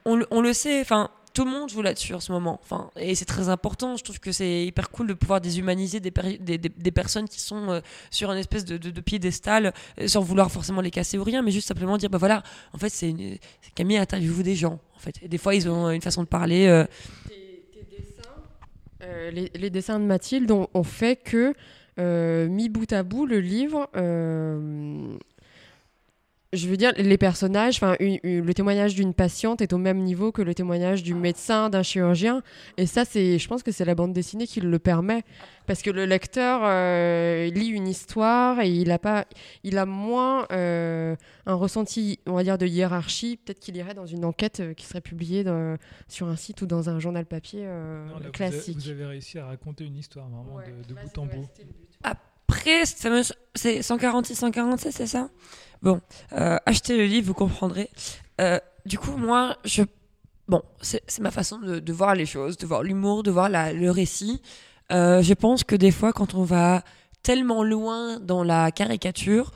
[0.04, 0.82] on, on le sait.
[0.82, 2.60] Enfin, tout le monde joue là-dessus en ce moment.
[2.64, 3.96] Enfin, et c'est très important.
[3.98, 7.70] Je trouve que c'est hyper cool de pouvoir déshumaniser des, des, des- personnes qui sont
[7.70, 11.24] euh, sur une espèce de, de, de piédestal, euh, sans vouloir forcément les casser ou
[11.24, 12.42] rien, mais juste simplement dire, bah voilà,
[12.74, 13.14] en fait, c'est
[13.76, 14.80] Camille interviewe des gens.
[14.96, 16.66] En fait, des fois, ils ont une façon de parler.
[16.66, 16.86] euh,
[19.02, 21.54] euh, les, dessins de Mathilde ont, ont fait que,
[22.00, 25.18] euh, mis bout à bout, le livre, euh,
[26.52, 30.41] je veux dire, les personnages, enfin, le témoignage d'une patiente est au même niveau que
[30.41, 32.41] le témoignage du médecin, d'un chirurgien.
[32.78, 35.24] Et ça, c'est, je pense que c'est la bande dessinée qui le permet.
[35.68, 39.26] Parce que le lecteur euh, lit une histoire et il a, pas,
[39.64, 43.38] il a moins euh, un ressenti, on va dire, de hiérarchie.
[43.38, 45.78] Peut-être qu'il irait dans une enquête euh, qui serait publiée dans-
[46.08, 48.78] sur un site ou dans un journal papier euh, Non, là, vous avez- classique.
[48.80, 51.47] Vous, avez réussi à raconter une histoire vraiment Ouais, de, de ouais, bout en bout.
[52.04, 52.86] Après,
[53.54, 55.30] c'est 146, 147, c'est ça?
[55.82, 56.02] Bon,
[56.34, 57.90] euh, achetez le livre, vous comprendrez.
[58.42, 59.84] Euh, du coup, moi, je,
[60.48, 64.42] bon, c'est ma façon de, voir les choses, de voir l'humour, de voir le récit.
[64.92, 66.84] Euh, je pense que des fois, quand on va
[67.24, 69.52] tellement loin dans la caricature,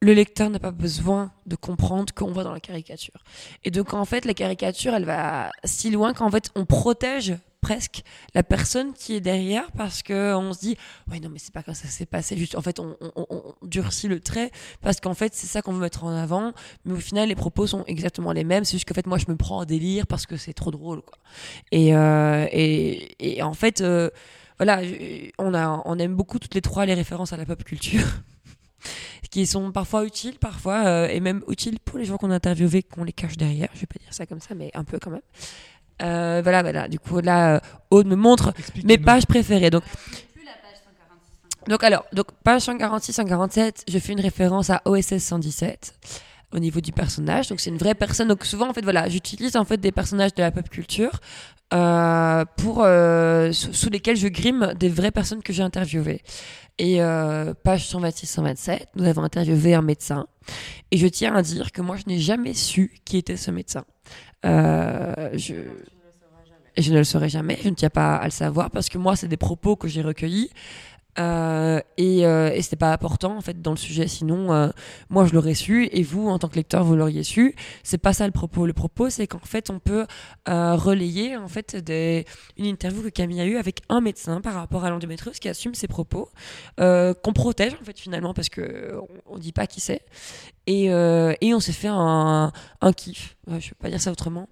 [0.00, 3.24] le lecteur n'a pas besoin de comprendre qu'on va dans la caricature.
[3.64, 7.34] Et donc, en fait, la caricature, elle va si loin qu'en fait, on protège
[7.68, 8.02] presque
[8.34, 10.76] la personne qui est derrière parce que on se dit
[11.10, 12.34] ouais non mais c'est pas comme ça c'est passé.
[12.34, 12.96] Juste en fait on,
[13.60, 14.50] durcit le trait
[14.80, 16.54] parce qu'en fait c'est ça qu'on veut mettre en avant.
[16.86, 18.64] Mais au final les propos sont exactement les mêmes.
[18.64, 21.02] C'est juste qu'en fait moi je me prends en délire parce que c'est trop drôle
[21.74, 24.08] euh, et, et en fait euh,
[24.56, 24.80] voilà
[25.38, 28.06] on a on aime beaucoup toutes les trois les références à la pop culture
[29.30, 32.82] qui sont parfois utiles parfois euh, et même utiles pour les gens qu'on a interviewés
[32.82, 33.68] qu'on les cache derrière.
[33.74, 35.20] Je vais pas dire ça comme ça mais un peu quand même
[36.02, 36.88] Euh, voilà voilà.
[36.88, 38.52] Du coup là euh, Aude me montre
[38.84, 39.70] mes pages préférées.
[39.70, 39.82] Donc
[40.34, 41.70] Plus la page 146.
[41.70, 45.94] donc alors, donc page 146, 147, je fais une référence à OSS 117
[46.52, 47.48] au niveau du personnage.
[47.48, 48.28] Donc c'est une vraie personne.
[48.28, 51.20] Donc souvent en fait voilà, j'utilise en fait des personnages de la pop culture
[51.74, 56.22] euh, pour euh, sous, sous lesquels je grime des vraies personnes que j'ai interviewées.
[56.78, 60.26] Et euh, page 126, 127, nous avons interviewé un médecin.
[60.90, 63.84] Et je tiens à dire que moi je n'ai jamais su qui était ce médecin.
[64.44, 65.54] Je
[66.78, 68.98] et je ne le saurai jamais, je ne tiens pas à le savoir parce que
[68.98, 70.48] moi, c'est des propos que j'ai recueillis.
[71.18, 74.06] Euh, et, euh, et c'était pas important en fait dans le sujet.
[74.06, 74.68] Sinon euh,
[75.08, 77.54] moi je l'aurais su et vous en tant que lecteur vous l'auriez su.
[77.82, 78.66] C'est pas ça le propos.
[78.66, 80.06] Le propos c'est qu'en fait on peut
[80.48, 81.76] euh, relayer en fait
[82.56, 85.74] une interview que Camille a eue avec un médecin par rapport à l'endométriose qui assume
[85.74, 86.28] ses propos
[86.76, 90.02] qu'on protège en fait finalement parce que on, dit pas qui c'est.
[90.66, 92.52] Et, on s'est fait un,
[92.96, 93.36] kiff.
[93.46, 94.48] Ouais, je peux pas dire ça autrement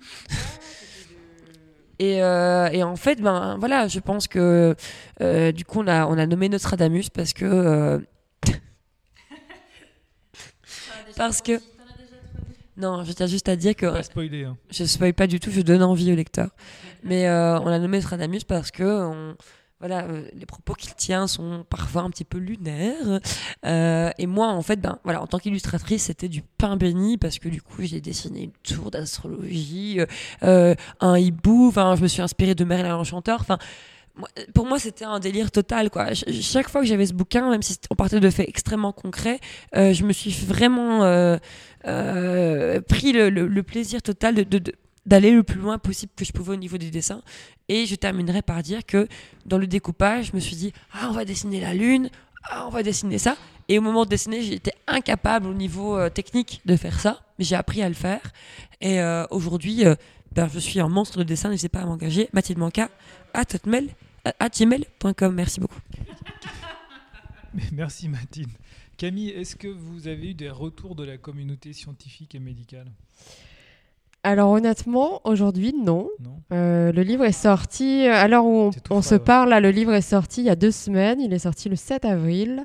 [1.99, 4.75] et, euh, et en fait, ben voilà, je pense que
[5.21, 7.99] euh, du coup on a on a nommé Nostradamus parce que euh,
[11.17, 11.61] Parce que-
[12.77, 14.45] non, je tiens juste à dire que Pas spoiler.
[14.45, 14.57] hein.
[14.71, 16.51] je spoil pas du tout, je donne envie au lecteur.
[17.03, 19.35] Mais euh, on a nommé Nostradamus parce que on-
[19.79, 23.21] voilà, euh, les propos qu'il tient sont parfois un petit peu lunaires.
[23.67, 27.39] Euh, et moi, en fait, ben, voilà, en tant qu'illustratrice, c'était du pain béni parce
[27.39, 30.01] que du coup, j'ai dessiné une tour d'astrologie,
[30.43, 33.41] euh, un hibou, enfin, je me suis inspirée de Merlin l'Enchanteur.
[33.43, 33.59] Enfin,
[34.55, 35.91] pour moi, c'était un délire total.
[35.91, 36.15] Quoi.
[36.15, 39.41] Ch- chaque fois que j'avais ce bouquin, même si on partait de faits extrêmement concrets,
[39.75, 41.01] je me suis vraiment
[41.85, 44.63] pris le, plaisir total de,
[45.07, 47.23] d'aller le plus loin possible que je pouvais au niveau des dessins.
[47.69, 49.09] Et je terminerai par dire que
[49.47, 52.11] dans le découpage, je me suis dit ah on va dessiner la lune,
[52.45, 53.37] ah on va dessiner ça.
[53.69, 57.45] Et au moment de dessiner, j'étais incapable au niveau euh, technique de faire ça, mais
[57.45, 58.21] j'ai appris à le faire.
[58.81, 59.97] Et euh, aujourd'hui, euh,
[60.33, 61.51] ben, je suis un monstre de dessin.
[61.51, 62.29] N'hésitez pas à m'engager.
[62.33, 62.91] Mathilde Manca
[63.35, 63.95] à hotmail
[64.39, 65.35] à gmail.com.
[65.35, 65.81] Merci beaucoup.
[67.73, 68.51] Merci Mathilde.
[68.97, 72.91] Camille, est-ce que vous avez eu des retours de la communauté scientifique et médicale?
[74.27, 76.09] Alors honnêtement, aujourd'hui, non.
[76.21, 79.93] Non Euh, le livre est sorti, à l'heure où on, se parle, là, le livre
[79.93, 81.21] est sorti il y a deux semaines.
[81.21, 82.65] Il est sorti le 7 avril.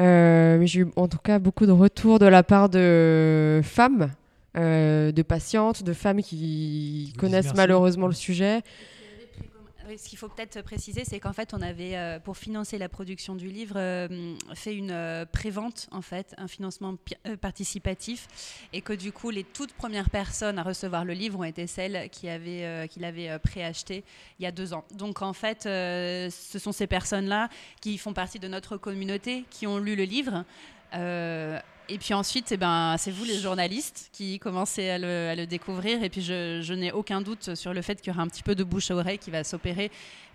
[0.00, 4.12] Euh, j'ai eu en tout cas beaucoup de retours de la part de femmes,
[4.56, 8.62] euh, de patientes, de femmes qui vous connaissent malheureusement le sujet.
[9.86, 13.36] Ce qu'il faut peut-être préciser, c'est qu'en fait, on avait, euh, pour financer la production
[13.36, 18.26] du livre, euh, fait une euh, prévente, en fait, un financement euh, participatif,
[18.72, 22.10] et que du coup, les toutes premières personnes à recevoir le livre ont été celles
[22.10, 24.02] qui avaient, qui l'avaient préacheté
[24.40, 24.84] il y a deux ans.
[24.92, 27.48] Donc, en fait, ce sont ces personnes-là
[27.80, 30.44] qui font partie de notre communauté, qui ont lu le livre.
[31.88, 35.46] Et puis ensuite, eh ben, c'est vous les journalistes qui commencez à le, à le
[35.46, 36.02] découvrir.
[36.02, 38.42] Et puis je, je n'ai aucun doute sur le fait qu'il y aura un petit
[38.42, 39.90] peu de bouche à oreille qui va s'opérer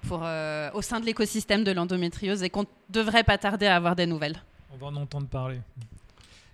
[0.07, 3.95] pour, euh, au sein de l'écosystème de l'endométriose et qu'on devrait pas tarder à avoir
[3.95, 4.41] des nouvelles.
[4.73, 5.59] On va en entendre parler.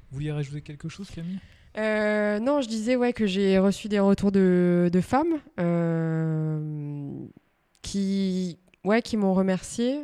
[0.09, 1.39] Vous vouliez rajouter quelque chose, Camille?
[1.77, 6.59] Euh, non, je disais ouais, que j'ai reçu des retours de, de femmes euh,
[7.83, 9.99] qui, ouais, qui m'ont remercié.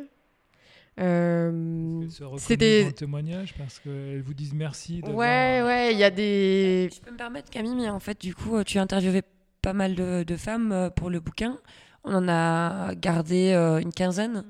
[1.00, 5.00] Euh, Elles se reconnaissent c'était- dans le témoignage parce qu'elles vous disent merci.
[5.04, 6.88] ouais, ouais, il y a des.
[6.94, 9.22] Je peux me permettre, Camille, mais en fait, du coup, tu as interviewé
[9.62, 11.58] pas mal de, de femmes euh, pour le bouquin.
[12.04, 14.44] On en a gardé euh, une quinzaine.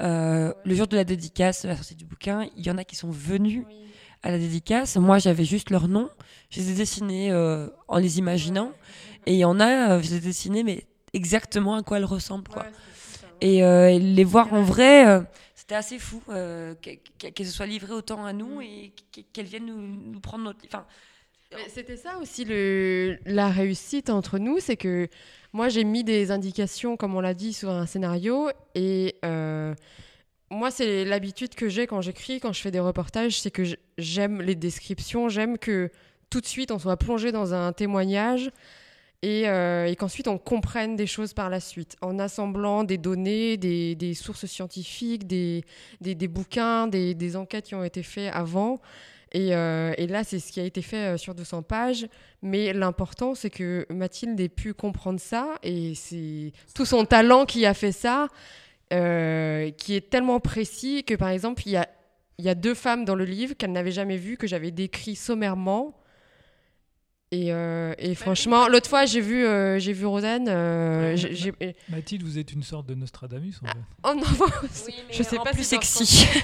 [0.00, 2.84] Euh, le jour de la dédicace, de la sortie du bouquin, il y en a
[2.84, 3.64] qui sont venus
[4.22, 4.96] à la dédicace.
[4.96, 6.08] Moi, j'avais juste leur nom.
[6.50, 8.72] Je les ai dessinés euh, en les imaginant.
[9.26, 12.48] Et il y en a, je les ai dessinés, mais exactement à quoi elles ressemblent.
[12.48, 12.64] Quoi.
[13.40, 15.20] Et euh, les voir en vrai, euh,
[15.66, 19.22] c'était assez fou euh, que- que- qu'elles se soient livrées autant à nous et qu-
[19.32, 19.80] qu'elles viennent nous,
[20.12, 20.60] nous prendre notre.
[20.66, 20.84] Enfin,
[21.68, 25.08] C'était ça aussi le, la réussite entre nous, c'est que
[25.52, 29.74] moi j'ai mis des indications, comme on l'a dit, sur un scénario et euh,
[30.50, 33.62] moi c'est l'habitude que j'ai quand j'écris, quand je fais des reportages, c'est que
[33.98, 35.90] j'aime les descriptions, j'aime que
[36.28, 38.50] tout de suite on soit plongé dans un témoignage
[39.24, 43.56] et, euh, et qu'ensuite on comprenne des choses par la suite en assemblant des données,
[43.56, 45.64] des, sources scientifiques, des,
[46.02, 48.82] des, bouquins, des, enquêtes qui ont été faites avant.
[49.32, 52.06] Et, euh, là, c'est ce qui a été fait euh, sur 200 pages.
[52.42, 55.54] Mais l'important, c'est que Mathilde ait pu comprendre ça.
[55.62, 58.28] Et c'est tout son talent qui a fait ça,
[58.90, 58.94] qui
[59.94, 61.88] est tellement précis que, par exemple, il y a,
[62.38, 65.96] y a deux femmes dans le livre qu'elle n'avait jamais vues, que j'avais décrit sommairement.
[67.34, 70.46] Et, euh, et franchement, l'autre fois, j'ai vu, euh, j'ai vu Rosanne.
[70.48, 71.52] euh, j'ai-
[71.88, 73.78] Mathilde, vous êtes une sorte de Nostradamus en fait.
[74.04, 74.46] Oh non,
[75.10, 76.26] je sais pas plus sexy.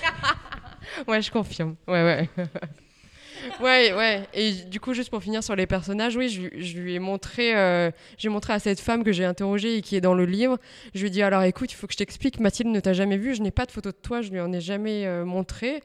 [1.07, 1.76] Ouais, je confirme.
[1.86, 2.28] Ouais, ouais.
[3.62, 4.28] ouais, ouais.
[4.34, 7.55] Et du coup, juste pour finir sur les personnages, oui, je, je lui ai montré,
[7.55, 10.59] euh, j'ai montré à cette femme que j'ai interrogée et qui est dans le livre.
[10.95, 12.41] Je lui ai dit alors, écoute, il faut que je t'explique.
[12.41, 13.36] Mathilde ne t'a jamais vu.
[13.36, 14.20] Je n'ai pas de photo de toi.
[14.22, 15.80] Je lui en ai jamais euh, montré.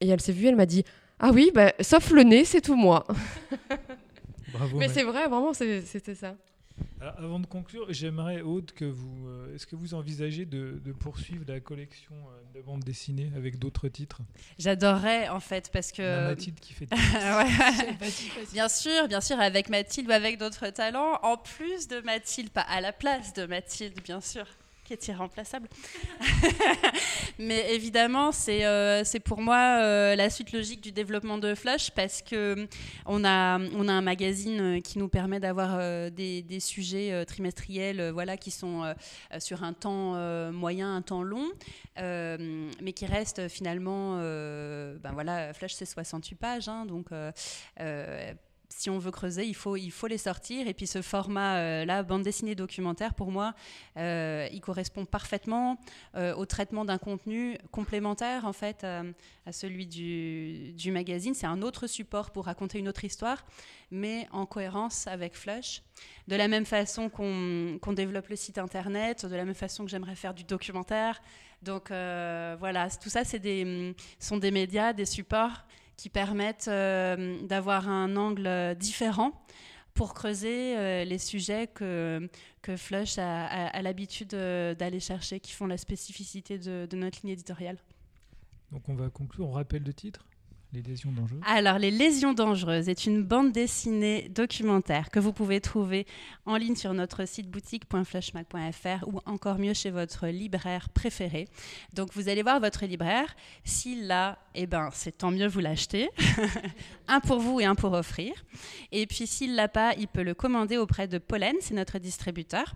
[0.00, 0.46] Et elle s'est vue.
[0.46, 0.84] Elle m'a dit
[1.18, 3.04] ah oui, bah, sauf le nez, c'est tout moi.
[4.52, 4.78] Bravo.
[4.78, 6.36] Mais c'est vrai, vraiment, c'était ça.
[7.00, 9.26] Alors, avant de conclure, j'aimerais, Aude, que vous.
[9.28, 13.58] euh, Est-ce que vous envisagez de, de poursuivre la collection euh, de bande dessinée avec
[13.58, 14.20] d'autres titres?
[14.60, 16.28] J'adorerais en fait parce que.
[16.28, 16.86] Mathilde qui fait.
[16.92, 17.96] Ouais.
[18.52, 22.60] Bien sûr, bien sûr, avec Mathilde ou avec d'autres talents, en plus de Mathilde, pas
[22.62, 24.46] à la place de Mathilde, bien sûr,
[24.88, 25.68] qui est irremplaçable.
[27.38, 32.22] Mais évidemment, c'est euh, pour moi euh, la suite logique du développement de Flash parce
[32.22, 32.66] que hum,
[33.04, 37.24] on a, on a un magazine euh, qui nous permet d'avoir euh, des, sujets euh,
[37.26, 38.94] trimestriels euh, voilà, qui sont euh,
[39.34, 41.46] euh, sur un temps euh, moyen, un temps long,
[41.98, 44.16] euh, mais qui restent finalement.
[44.20, 47.08] euh, ben voilà, Flash, c'est 68 pages, hein, donc.
[48.78, 50.68] Euh, euh, si on veut creuser, il faut, il faut les sortir.
[50.68, 53.54] Et puis ce format-là, bande dessinée documentaire, pour moi,
[53.96, 55.78] il correspond parfaitement
[56.14, 61.34] au traitement d'un contenu complémentaire, en fait, à celui du, du magazine.
[61.34, 63.44] C'est un autre support pour raconter une autre histoire,
[63.90, 65.82] mais en cohérence avec Flush.
[66.28, 70.14] De la même façon qu'on développe le site internet, de la même façon que j'aimerais
[70.16, 71.20] faire du documentaire.
[71.62, 75.64] Donc voilà, tout ça, c'est des, sont des médias, des supports
[75.98, 79.32] qui permettent euh, d'avoir un angle différent
[79.94, 82.30] pour creuser euh, les sujets que,
[82.62, 87.32] que Flush a, l'habitude euh, d'aller chercher, qui font la spécificité de, de notre ligne
[87.32, 87.78] éditoriale.
[88.70, 90.24] Donc on va conclure, on rappelle le titre
[90.72, 95.60] les lésions dangereuses Alors, Les lésions dangereuses est une bande dessinée documentaire que vous pouvez
[95.60, 96.06] trouver
[96.44, 101.48] en ligne sur notre site boutique.flashmac.fr ou encore mieux chez votre libraire préféré.
[101.94, 103.34] Donc, vous allez voir votre libraire.
[103.64, 106.10] S'il l'a, eh ben, c'est tant mieux, vous l'achetez.
[107.08, 108.32] un pour vous et un pour offrir.
[108.90, 112.74] Et puis, s'il l'a pas, il peut le commander auprès de Pollen, c'est notre distributeur.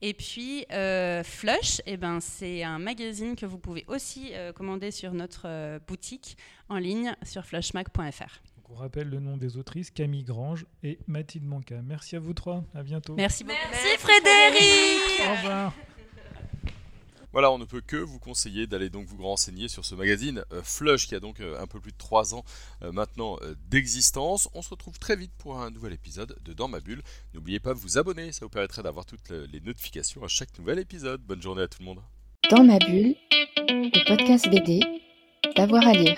[0.00, 4.90] Et puis euh, Flush, eh ben, c'est un magazine que vous pouvez aussi euh, commander
[4.90, 6.36] sur notre euh, boutique
[6.68, 8.40] en ligne sur flushmac.fr.
[8.70, 11.80] On rappelle le nom des autrices, Camille Grange et Mathilde Manca.
[11.82, 13.14] Merci à vous trois, à bientôt.
[13.16, 13.56] Merci beaucoup.
[13.70, 15.20] Merci Frédéric.
[15.26, 15.74] Au revoir.
[17.32, 20.62] Voilà, on ne peut que vous conseiller d'aller donc vous renseigner sur ce magazine euh,
[20.62, 22.44] Flush qui a donc euh, un peu plus de 3 ans
[22.82, 24.48] euh, maintenant d'existence.
[24.54, 27.02] On se retrouve très vite pour un nouvel épisode de Dans ma bulle.
[27.34, 30.78] N'oubliez pas de vous abonner, ça vous permettrait d'avoir toutes les notifications à chaque nouvel
[30.78, 31.20] épisode.
[31.20, 32.00] Bonne journée à tout le monde.
[32.50, 33.14] Dans ma bulle,
[33.68, 34.80] le podcast BD,
[35.54, 36.16] d'avoir à lire.